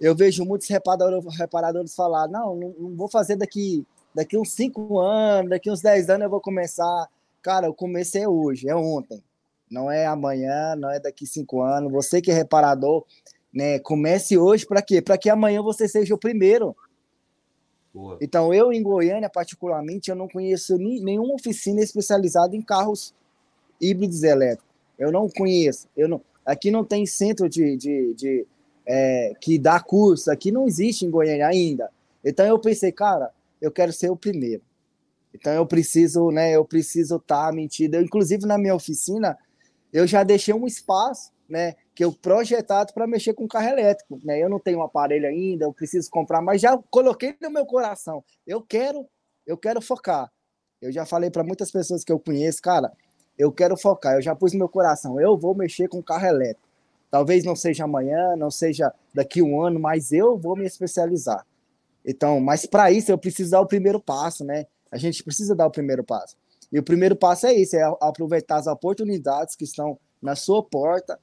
eu 0.00 0.14
vejo 0.14 0.44
muitos 0.44 0.68
reparadores, 0.68 1.24
reparadores 1.38 1.94
falar, 1.94 2.28
não, 2.28 2.56
não, 2.56 2.74
não, 2.78 2.96
vou 2.96 3.08
fazer 3.08 3.36
daqui, 3.36 3.86
daqui 4.14 4.36
uns 4.36 4.52
5 4.52 4.98
anos, 4.98 5.50
daqui 5.50 5.70
uns 5.70 5.80
10 5.80 6.10
anos 6.10 6.24
eu 6.24 6.30
vou 6.30 6.40
começar. 6.40 7.08
Cara, 7.40 7.70
o 7.70 7.74
começo 7.74 8.18
é 8.18 8.26
hoje, 8.26 8.68
é 8.68 8.74
ontem. 8.74 9.22
Não 9.70 9.90
é 9.90 10.06
amanhã, 10.06 10.76
não 10.76 10.90
é 10.90 11.00
daqui 11.00 11.26
cinco 11.26 11.60
anos. 11.62 11.92
Você 11.92 12.20
que 12.20 12.30
é 12.30 12.34
reparador, 12.34 13.04
né? 13.52 13.78
Comece 13.80 14.38
hoje 14.38 14.66
para 14.66 14.82
quê? 14.82 15.02
Para 15.02 15.18
que 15.18 15.28
amanhã 15.28 15.62
você 15.62 15.88
seja 15.88 16.14
o 16.14 16.18
primeiro. 16.18 16.76
Boa. 17.96 18.18
Então, 18.20 18.52
eu 18.52 18.70
em 18.70 18.82
Goiânia, 18.82 19.30
particularmente, 19.30 20.10
eu 20.10 20.14
não 20.14 20.28
conheço 20.28 20.76
nenhuma 20.76 21.32
oficina 21.32 21.80
especializada 21.80 22.54
em 22.54 22.60
carros 22.60 23.14
híbridos 23.80 24.22
elétricos. 24.22 24.70
Eu 24.98 25.10
não 25.10 25.30
conheço. 25.30 25.88
Eu 25.96 26.06
não, 26.06 26.20
aqui 26.44 26.70
não 26.70 26.84
tem 26.84 27.06
centro 27.06 27.48
de, 27.48 27.74
de, 27.74 28.12
de 28.12 28.46
é, 28.84 29.32
que 29.40 29.58
dá 29.58 29.80
curso. 29.80 30.30
Aqui 30.30 30.52
não 30.52 30.66
existe 30.66 31.06
em 31.06 31.10
Goiânia 31.10 31.46
ainda. 31.46 31.90
Então 32.22 32.44
eu 32.44 32.58
pensei, 32.58 32.92
cara, 32.92 33.30
eu 33.62 33.70
quero 33.70 33.94
ser 33.94 34.10
o 34.10 34.16
primeiro. 34.16 34.60
Então 35.32 35.54
eu 35.54 35.64
preciso, 35.64 36.30
né? 36.30 36.54
Eu 36.54 36.66
preciso 36.66 37.16
estar 37.16 37.46
tá 37.46 37.52
mentindo. 37.52 37.98
inclusive 37.98 38.44
na 38.44 38.58
minha 38.58 38.74
oficina, 38.74 39.38
eu 39.90 40.06
já 40.06 40.22
deixei 40.22 40.52
um 40.52 40.66
espaço, 40.66 41.32
né? 41.48 41.76
Que 41.96 42.04
eu 42.04 42.12
projetado 42.12 42.92
para 42.92 43.06
mexer 43.06 43.32
com 43.32 43.48
carro 43.48 43.68
elétrico, 43.68 44.20
né? 44.22 44.38
Eu 44.38 44.50
não 44.50 44.60
tenho 44.60 44.80
um 44.80 44.82
aparelho 44.82 45.26
ainda, 45.26 45.64
eu 45.64 45.72
preciso 45.72 46.10
comprar, 46.10 46.42
mas 46.42 46.60
já 46.60 46.78
coloquei 46.90 47.34
no 47.40 47.50
meu 47.50 47.64
coração. 47.64 48.22
Eu 48.46 48.60
quero, 48.60 49.08
eu 49.46 49.56
quero 49.56 49.80
focar. 49.80 50.30
Eu 50.78 50.92
já 50.92 51.06
falei 51.06 51.30
para 51.30 51.42
muitas 51.42 51.70
pessoas 51.70 52.04
que 52.04 52.12
eu 52.12 52.20
conheço, 52.20 52.60
cara, 52.60 52.92
eu 53.38 53.50
quero 53.50 53.78
focar. 53.78 54.16
Eu 54.16 54.20
já 54.20 54.36
pus 54.36 54.52
no 54.52 54.58
meu 54.58 54.68
coração, 54.68 55.18
eu 55.18 55.38
vou 55.38 55.54
mexer 55.54 55.88
com 55.88 56.02
carro 56.02 56.26
elétrico. 56.26 56.68
Talvez 57.10 57.44
não 57.44 57.56
seja 57.56 57.84
amanhã, 57.84 58.36
não 58.36 58.50
seja 58.50 58.92
daqui 59.14 59.40
um 59.40 59.62
ano, 59.62 59.80
mas 59.80 60.12
eu 60.12 60.36
vou 60.36 60.54
me 60.54 60.66
especializar. 60.66 61.46
Então, 62.04 62.38
mas 62.40 62.66
para 62.66 62.90
isso 62.90 63.10
eu 63.10 63.16
preciso 63.16 63.52
dar 63.52 63.62
o 63.62 63.66
primeiro 63.66 63.98
passo, 63.98 64.44
né? 64.44 64.66
A 64.92 64.98
gente 64.98 65.24
precisa 65.24 65.56
dar 65.56 65.66
o 65.66 65.70
primeiro 65.70 66.04
passo. 66.04 66.36
E 66.70 66.78
o 66.78 66.82
primeiro 66.82 67.16
passo 67.16 67.46
é 67.46 67.54
isso, 67.54 67.74
é 67.74 67.82
aproveitar 68.02 68.56
as 68.56 68.66
oportunidades 68.66 69.56
que 69.56 69.64
estão 69.64 69.98
na 70.20 70.36
sua 70.36 70.62
porta 70.62 71.18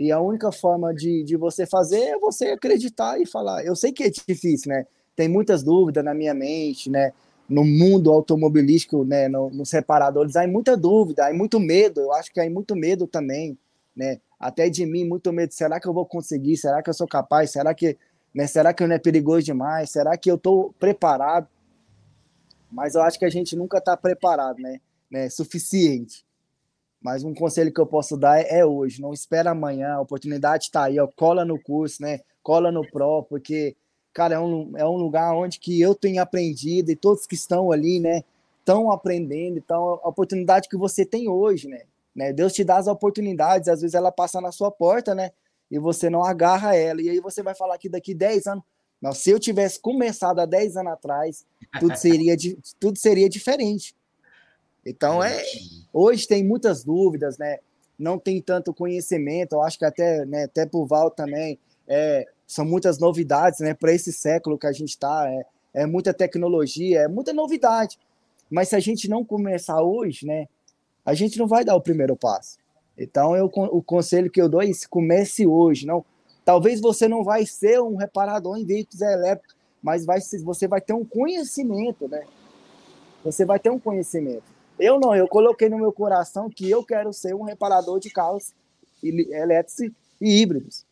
e 0.00 0.10
a 0.10 0.18
única 0.18 0.50
forma 0.50 0.94
de, 0.94 1.22
de 1.22 1.36
você 1.36 1.66
fazer 1.66 2.00
é 2.00 2.18
você 2.18 2.46
acreditar 2.46 3.20
e 3.20 3.26
falar. 3.26 3.62
Eu 3.66 3.76
sei 3.76 3.92
que 3.92 4.02
é 4.02 4.08
difícil, 4.08 4.70
né? 4.70 4.86
Tem 5.14 5.28
muitas 5.28 5.62
dúvidas 5.62 6.02
na 6.02 6.14
minha 6.14 6.32
mente, 6.32 6.88
né? 6.88 7.12
No 7.46 7.62
mundo 7.62 8.10
automobilístico, 8.10 9.04
né? 9.04 9.28
No, 9.28 9.50
nos 9.50 9.68
separadores, 9.68 10.36
há 10.36 10.48
muita 10.48 10.74
dúvida, 10.74 11.26
há 11.26 11.34
muito 11.34 11.60
medo. 11.60 12.00
Eu 12.00 12.14
acho 12.14 12.32
que 12.32 12.40
há 12.40 12.48
muito 12.48 12.74
medo 12.74 13.06
também, 13.06 13.58
né? 13.94 14.22
Até 14.38 14.70
de 14.70 14.86
mim, 14.86 15.04
muito 15.04 15.30
medo. 15.34 15.52
Será 15.52 15.78
que 15.78 15.86
eu 15.86 15.92
vou 15.92 16.06
conseguir? 16.06 16.56
Será 16.56 16.82
que 16.82 16.88
eu 16.88 16.94
sou 16.94 17.06
capaz? 17.06 17.50
Será 17.50 17.74
que, 17.74 17.98
né? 18.34 18.46
Será 18.46 18.72
que 18.72 18.86
não 18.86 18.94
é 18.94 18.98
perigoso 18.98 19.44
demais? 19.44 19.90
Será 19.90 20.16
que 20.16 20.30
eu 20.30 20.36
estou 20.36 20.74
preparado? 20.80 21.46
Mas 22.72 22.94
eu 22.94 23.02
acho 23.02 23.18
que 23.18 23.26
a 23.26 23.30
gente 23.30 23.54
nunca 23.54 23.76
está 23.76 23.94
preparado, 23.98 24.60
né? 24.60 24.80
né? 25.10 25.28
Suficiente. 25.28 26.24
Mas 27.00 27.24
um 27.24 27.34
conselho 27.34 27.72
que 27.72 27.80
eu 27.80 27.86
posso 27.86 28.16
dar 28.16 28.40
é, 28.40 28.58
é 28.58 28.66
hoje, 28.66 29.00
não 29.00 29.12
espera 29.12 29.52
amanhã, 29.52 29.94
a 29.94 30.00
oportunidade 30.00 30.64
está 30.64 30.84
aí, 30.84 30.98
ó, 30.98 31.06
cola 31.06 31.44
no 31.44 31.58
curso, 31.58 32.02
né? 32.02 32.20
Cola 32.42 32.70
no 32.70 32.86
Pro, 32.90 33.22
porque, 33.22 33.74
cara, 34.12 34.34
é 34.34 34.38
um, 34.38 34.76
é 34.76 34.84
um 34.84 34.96
lugar 34.96 35.34
onde 35.34 35.58
que 35.58 35.80
eu 35.80 35.94
tenho 35.94 36.20
aprendido 36.20 36.90
e 36.90 36.96
todos 36.96 37.26
que 37.26 37.34
estão 37.34 37.72
ali, 37.72 38.00
né, 38.00 38.22
estão 38.58 38.90
aprendendo. 38.90 39.58
Então, 39.58 40.00
a 40.02 40.08
oportunidade 40.08 40.68
que 40.68 40.76
você 40.76 41.04
tem 41.04 41.28
hoje, 41.28 41.68
né? 41.68 41.82
né? 42.14 42.32
Deus 42.32 42.52
te 42.52 42.64
dá 42.64 42.76
as 42.76 42.86
oportunidades, 42.86 43.68
às 43.68 43.80
vezes 43.80 43.94
ela 43.94 44.12
passa 44.12 44.40
na 44.40 44.52
sua 44.52 44.70
porta, 44.70 45.14
né? 45.14 45.32
E 45.70 45.78
você 45.78 46.10
não 46.10 46.24
agarra 46.24 46.74
ela. 46.74 47.00
E 47.00 47.08
aí 47.08 47.20
você 47.20 47.42
vai 47.42 47.54
falar 47.54 47.78
que 47.78 47.88
daqui 47.88 48.14
10 48.14 48.46
anos, 48.46 48.64
não, 49.00 49.12
se 49.12 49.30
eu 49.30 49.38
tivesse 49.38 49.80
começado 49.80 50.40
há 50.40 50.46
10 50.46 50.76
anos 50.76 50.92
atrás, 50.92 51.46
tudo 51.78 51.96
seria, 51.96 52.36
tudo 52.78 52.98
seria 52.98 53.28
diferente. 53.28 53.94
Então 54.84 55.22
é, 55.22 55.42
hoje 55.92 56.26
tem 56.26 56.44
muitas 56.44 56.84
dúvidas, 56.84 57.38
né? 57.38 57.58
Não 57.98 58.18
tem 58.18 58.40
tanto 58.40 58.72
conhecimento. 58.72 59.54
Eu 59.54 59.62
acho 59.62 59.78
que 59.78 59.84
até, 59.84 60.24
né, 60.24 60.44
até 60.44 60.64
por 60.64 60.86
Val 60.86 61.10
também 61.10 61.58
é, 61.86 62.26
são 62.46 62.64
muitas 62.64 62.98
novidades, 62.98 63.60
né? 63.60 63.74
Para 63.74 63.92
esse 63.92 64.12
século 64.12 64.58
que 64.58 64.66
a 64.66 64.72
gente 64.72 64.90
está, 64.90 65.28
é, 65.28 65.44
é 65.82 65.86
muita 65.86 66.14
tecnologia, 66.14 67.00
é 67.00 67.08
muita 67.08 67.32
novidade. 67.32 67.98
Mas 68.50 68.68
se 68.68 68.76
a 68.76 68.80
gente 68.80 69.08
não 69.08 69.24
começar 69.24 69.80
hoje, 69.82 70.26
né? 70.26 70.48
A 71.04 71.14
gente 71.14 71.38
não 71.38 71.46
vai 71.46 71.64
dar 71.64 71.76
o 71.76 71.80
primeiro 71.80 72.16
passo. 72.16 72.58
Então 72.96 73.34
eu, 73.34 73.46
o 73.46 73.82
conselho 73.82 74.30
que 74.30 74.40
eu 74.40 74.48
dou 74.48 74.62
é 74.62 74.66
isso, 74.66 74.88
comece 74.88 75.46
hoje. 75.46 75.86
Não, 75.86 76.04
talvez 76.44 76.80
você 76.80 77.08
não 77.08 77.24
vai 77.24 77.46
ser 77.46 77.80
um 77.80 77.96
reparador 77.96 78.58
em 78.58 78.64
veículos 78.64 79.00
elétricos, 79.00 79.56
mas 79.82 80.04
vai, 80.04 80.20
você 80.20 80.68
vai 80.68 80.80
ter 80.80 80.92
um 80.92 81.04
conhecimento, 81.04 82.06
né? 82.06 82.24
Você 83.24 83.44
vai 83.44 83.58
ter 83.58 83.70
um 83.70 83.78
conhecimento. 83.78 84.59
Eu 84.80 84.98
não, 84.98 85.14
eu 85.14 85.28
coloquei 85.28 85.68
no 85.68 85.78
meu 85.78 85.92
coração 85.92 86.48
que 86.48 86.70
eu 86.70 86.84
quero 86.84 87.12
ser 87.12 87.34
um 87.34 87.42
reparador 87.42 88.00
de 88.00 88.10
carros 88.10 88.54
elétricos 89.02 89.94
e 90.20 90.40
híbridos. 90.40 90.86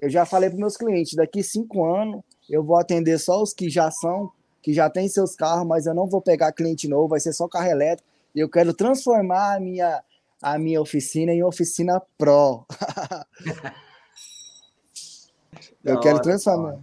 Eu 0.00 0.10
já 0.10 0.26
falei 0.26 0.50
para 0.50 0.58
meus 0.58 0.76
clientes, 0.76 1.14
daqui 1.14 1.42
cinco 1.42 1.84
anos 1.84 2.22
eu 2.48 2.62
vou 2.62 2.76
atender 2.76 3.18
só 3.18 3.42
os 3.42 3.54
que 3.54 3.70
já 3.70 3.90
são, 3.90 4.30
que 4.62 4.72
já 4.72 4.90
têm 4.90 5.08
seus 5.08 5.34
carros, 5.34 5.66
mas 5.66 5.86
eu 5.86 5.94
não 5.94 6.06
vou 6.06 6.20
pegar 6.20 6.52
cliente 6.52 6.88
novo, 6.88 7.08
vai 7.08 7.20
ser 7.20 7.32
só 7.32 7.48
carro 7.48 7.68
elétrico. 7.68 8.08
Eu 8.34 8.48
quero 8.48 8.74
transformar 8.74 9.56
a 9.56 9.60
minha, 9.60 10.02
a 10.42 10.58
minha 10.58 10.80
oficina 10.80 11.32
em 11.32 11.42
oficina 11.42 12.02
Pro. 12.18 12.66
eu 15.84 16.00
quero 16.00 16.20
transformar. 16.20 16.78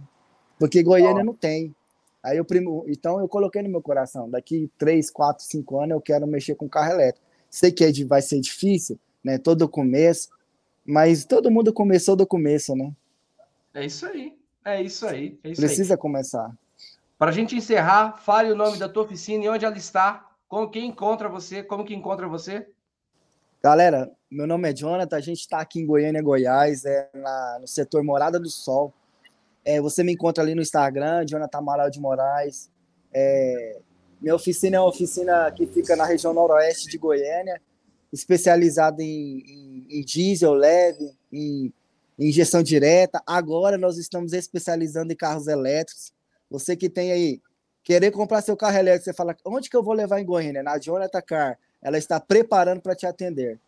Porque 0.58 0.82
Goiânia 0.82 1.22
não 1.22 1.34
tem. 1.34 1.74
Aí 2.22 2.36
eu 2.36 2.44
primo, 2.44 2.84
então 2.86 3.18
eu 3.18 3.26
coloquei 3.26 3.62
no 3.62 3.68
meu 3.68 3.82
coração, 3.82 4.30
daqui 4.30 4.70
3, 4.78 5.10
4, 5.10 5.44
5 5.44 5.80
anos 5.80 5.90
eu 5.90 6.00
quero 6.00 6.26
mexer 6.26 6.54
com 6.54 6.68
carro 6.68 6.92
elétrico. 6.92 7.26
Sei 7.50 7.72
que 7.72 7.84
é 7.84 7.92
vai 8.04 8.22
ser 8.22 8.40
difícil, 8.40 8.98
né? 9.24 9.38
Todo 9.38 9.68
começo, 9.68 10.28
mas 10.84 11.24
todo 11.24 11.50
mundo 11.50 11.72
começou 11.72 12.14
do 12.14 12.26
começo, 12.26 12.74
né? 12.76 12.92
É 13.74 13.84
isso 13.84 14.06
aí. 14.06 14.36
É 14.64 14.80
isso 14.80 15.06
aí. 15.06 15.38
É 15.42 15.50
isso 15.50 15.60
Precisa 15.60 15.94
aí. 15.94 15.98
começar. 15.98 16.56
Para 17.18 17.30
a 17.30 17.34
gente 17.34 17.56
encerrar, 17.56 18.16
fale 18.18 18.50
o 18.52 18.56
nome 18.56 18.78
da 18.78 18.88
tua 18.88 19.02
oficina 19.02 19.44
e 19.44 19.48
onde 19.48 19.64
ela 19.64 19.76
está. 19.76 20.30
Como 20.48 20.70
quem 20.70 20.88
encontra 20.88 21.28
você? 21.28 21.62
Como 21.62 21.84
que 21.84 21.94
encontra 21.94 22.28
você? 22.28 22.66
Galera, 23.62 24.10
meu 24.30 24.46
nome 24.46 24.68
é 24.68 24.74
Jonathan, 24.74 25.16
a 25.16 25.20
gente 25.20 25.40
está 25.40 25.60
aqui 25.60 25.80
em 25.80 25.86
Goiânia, 25.86 26.22
Goiás, 26.22 26.84
é 26.84 27.08
na, 27.14 27.58
no 27.60 27.68
setor 27.68 28.02
Morada 28.02 28.40
do 28.40 28.50
Sol. 28.50 28.92
É, 29.64 29.80
você 29.80 30.02
me 30.02 30.12
encontra 30.12 30.42
ali 30.42 30.54
no 30.54 30.62
Instagram, 30.62 31.24
Jonathan 31.26 31.58
Amaral 31.58 31.90
de 31.90 32.00
Moraes. 32.00 32.70
É, 33.12 33.78
minha 34.20 34.34
oficina 34.34 34.76
é 34.76 34.80
uma 34.80 34.88
oficina 34.88 35.50
que 35.50 35.66
fica 35.66 35.96
na 35.96 36.04
região 36.04 36.32
noroeste 36.32 36.88
de 36.88 36.98
Goiânia, 36.98 37.60
especializada 38.12 39.02
em, 39.02 39.40
em, 39.40 39.86
em 39.90 40.04
diesel 40.04 40.54
leve, 40.54 41.12
em, 41.32 41.72
injeção 42.18 42.62
direta. 42.62 43.22
Agora 43.26 43.76
nós 43.78 43.98
estamos 43.98 44.32
especializando 44.32 45.12
em 45.12 45.16
carros 45.16 45.46
elétricos. 45.46 46.12
Você 46.50 46.76
que 46.76 46.88
tem 46.88 47.12
aí, 47.12 47.40
querer 47.82 48.10
comprar 48.10 48.42
seu 48.42 48.56
carro 48.56 48.76
elétrico, 48.76 49.04
você 49.04 49.12
fala, 49.12 49.36
onde 49.44 49.68
que 49.68 49.76
eu 49.76 49.82
vou 49.82 49.94
levar 49.94 50.20
em 50.20 50.24
Goiânia? 50.24 50.62
Na 50.62 50.78
Jonathan 50.78 51.22
Car. 51.22 51.58
Ela 51.80 51.98
está 51.98 52.20
preparando 52.20 52.80
para 52.80 52.94
te 52.94 53.06
atender. 53.06 53.58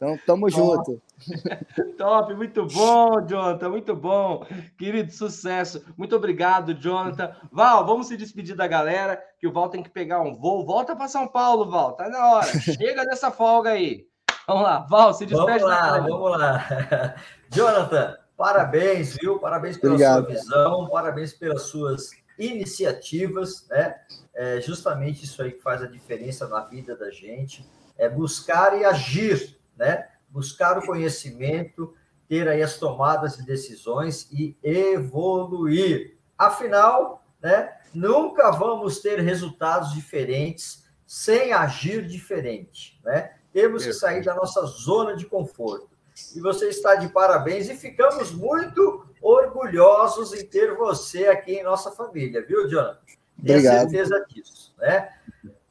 Então, 0.00 0.18
tamo 0.24 0.50
Top. 0.50 0.56
junto. 0.56 1.02
Top, 1.98 2.34
muito 2.34 2.64
bom, 2.64 3.20
Jonathan, 3.26 3.68
muito 3.68 3.94
bom. 3.94 4.46
Querido, 4.78 5.12
sucesso. 5.12 5.84
Muito 5.94 6.16
obrigado, 6.16 6.72
Jonathan. 6.72 7.36
Val, 7.52 7.84
vamos 7.84 8.08
se 8.08 8.16
despedir 8.16 8.56
da 8.56 8.66
galera, 8.66 9.22
que 9.38 9.46
o 9.46 9.52
Val 9.52 9.68
tem 9.68 9.82
que 9.82 9.90
pegar 9.90 10.22
um 10.22 10.34
voo. 10.34 10.64
Volta 10.64 10.96
para 10.96 11.06
São 11.06 11.28
Paulo, 11.28 11.70
Val, 11.70 11.92
tá 11.92 12.08
na 12.08 12.32
hora. 12.32 12.46
Chega 12.60 13.04
dessa 13.04 13.30
folga 13.30 13.72
aí. 13.72 14.06
Vamos 14.46 14.62
lá, 14.62 14.86
Val, 14.88 15.12
se 15.12 15.26
despede. 15.26 15.58
Vamos 15.58 15.62
lá, 15.68 15.98
vamos 16.00 16.30
lá. 16.40 17.14
Jonathan, 17.50 18.16
parabéns, 18.38 19.18
viu? 19.20 19.38
Parabéns 19.38 19.76
pela 19.76 19.92
Obrigado. 19.92 20.24
sua 20.24 20.34
visão, 20.34 20.88
parabéns 20.88 21.34
pelas 21.34 21.62
suas 21.64 22.08
iniciativas, 22.38 23.66
né? 23.68 23.96
É 24.34 24.62
justamente 24.62 25.26
isso 25.26 25.42
aí 25.42 25.52
que 25.52 25.60
faz 25.60 25.82
a 25.82 25.86
diferença 25.86 26.48
na 26.48 26.60
vida 26.60 26.96
da 26.96 27.10
gente, 27.10 27.68
é 27.98 28.08
buscar 28.08 28.80
e 28.80 28.82
agir, 28.86 29.59
né? 29.80 30.06
Buscar 30.28 30.78
o 30.78 30.86
conhecimento, 30.86 31.94
ter 32.28 32.46
aí 32.46 32.62
as 32.62 32.76
tomadas 32.76 33.38
de 33.38 33.44
decisões 33.44 34.30
e 34.30 34.56
evoluir. 34.62 36.18
Afinal, 36.38 37.24
né? 37.42 37.72
Nunca 37.92 38.52
vamos 38.52 39.00
ter 39.00 39.18
resultados 39.18 39.92
diferentes 39.94 40.84
sem 41.06 41.52
agir 41.52 42.06
diferente, 42.06 43.00
né? 43.02 43.32
Temos 43.52 43.84
que 43.84 43.92
sair 43.92 44.22
da 44.22 44.34
nossa 44.34 44.64
zona 44.66 45.16
de 45.16 45.26
conforto. 45.26 45.88
E 46.36 46.40
você 46.40 46.68
está 46.68 46.94
de 46.94 47.08
parabéns 47.08 47.68
e 47.68 47.74
ficamos 47.74 48.30
muito 48.30 49.06
orgulhosos 49.20 50.32
em 50.34 50.46
ter 50.46 50.76
você 50.76 51.26
aqui 51.26 51.54
em 51.54 51.64
nossa 51.64 51.90
família, 51.90 52.44
viu, 52.46 52.68
Jonathan? 52.68 53.00
Tenho 53.44 53.60
certeza 53.62 54.24
disso, 54.28 54.74
né? 54.78 55.08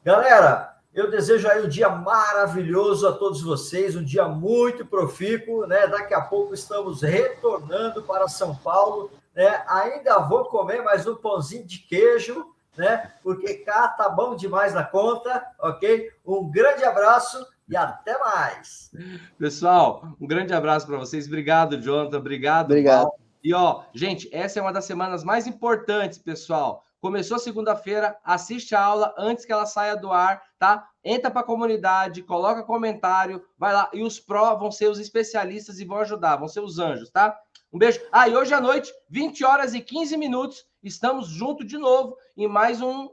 Galera, 0.04 0.79
eu 0.92 1.10
desejo 1.10 1.48
aí 1.48 1.64
um 1.64 1.68
dia 1.68 1.88
maravilhoso 1.88 3.06
a 3.06 3.12
todos 3.12 3.42
vocês, 3.42 3.94
um 3.94 4.04
dia 4.04 4.26
muito 4.26 4.84
profícuo, 4.84 5.66
né? 5.66 5.86
Daqui 5.86 6.12
a 6.14 6.20
pouco 6.20 6.52
estamos 6.52 7.02
retornando 7.02 8.02
para 8.02 8.26
São 8.26 8.54
Paulo, 8.56 9.10
né? 9.34 9.62
Ainda 9.68 10.18
vou 10.18 10.46
comer 10.46 10.82
mais 10.82 11.06
um 11.06 11.14
pãozinho 11.14 11.64
de 11.64 11.78
queijo, 11.78 12.44
né? 12.76 13.12
Porque 13.22 13.54
cá 13.54 13.88
tá 13.88 14.08
bom 14.08 14.34
demais 14.34 14.74
na 14.74 14.82
conta, 14.82 15.46
ok? 15.60 16.10
Um 16.26 16.50
grande 16.50 16.84
abraço 16.84 17.46
e 17.68 17.76
até 17.76 18.18
mais. 18.18 18.90
Pessoal, 19.38 20.02
um 20.20 20.26
grande 20.26 20.52
abraço 20.52 20.86
para 20.86 20.98
vocês. 20.98 21.26
Obrigado, 21.26 21.80
Jonathan. 21.80 22.18
Obrigado. 22.18 22.66
Obrigado. 22.72 23.04
Paulo. 23.04 23.20
E 23.42 23.54
ó, 23.54 23.82
gente, 23.94 24.28
essa 24.32 24.58
é 24.58 24.62
uma 24.62 24.72
das 24.72 24.84
semanas 24.84 25.22
mais 25.22 25.46
importantes, 25.46 26.18
pessoal. 26.18 26.84
Começou 27.00 27.38
segunda-feira, 27.38 28.16
assiste 28.22 28.74
a 28.74 28.82
aula 28.82 29.14
antes 29.16 29.46
que 29.46 29.52
ela 29.52 29.64
saia 29.64 29.96
do 29.96 30.12
ar, 30.12 30.42
tá? 30.58 30.86
Entra 31.02 31.30
para 31.30 31.40
a 31.40 31.44
comunidade, 31.44 32.22
coloca 32.22 32.62
comentário, 32.62 33.42
vai 33.56 33.72
lá. 33.72 33.88
E 33.94 34.02
os 34.02 34.20
pró 34.20 34.54
vão 34.54 34.70
ser 34.70 34.88
os 34.90 34.98
especialistas 34.98 35.80
e 35.80 35.84
vão 35.86 35.98
ajudar, 35.98 36.36
vão 36.36 36.46
ser 36.46 36.60
os 36.60 36.78
anjos, 36.78 37.10
tá? 37.10 37.34
Um 37.72 37.78
beijo. 37.78 38.00
Ah, 38.12 38.28
e 38.28 38.36
hoje 38.36 38.52
à 38.52 38.60
noite, 38.60 38.92
20 39.08 39.44
horas 39.44 39.72
e 39.72 39.80
15 39.80 40.16
minutos, 40.18 40.64
estamos 40.82 41.28
juntos 41.28 41.66
de 41.66 41.78
novo 41.78 42.16
em 42.36 42.46
mais 42.46 42.82
um, 42.82 43.08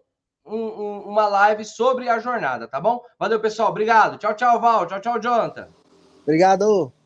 um, 0.45 0.99
uma 1.05 1.27
live 1.27 1.63
sobre 1.63 2.09
a 2.09 2.19
jornada, 2.19 2.67
tá 2.67 2.81
bom? 2.81 3.01
Valeu, 3.17 3.39
pessoal. 3.39 3.69
Obrigado. 3.69 4.17
Tchau, 4.17 4.33
tchau, 4.33 4.59
Val. 4.59 4.85
Tchau, 4.85 4.99
tchau, 4.99 5.19
Jonathan. 5.19 5.69
Obrigado. 6.23 6.96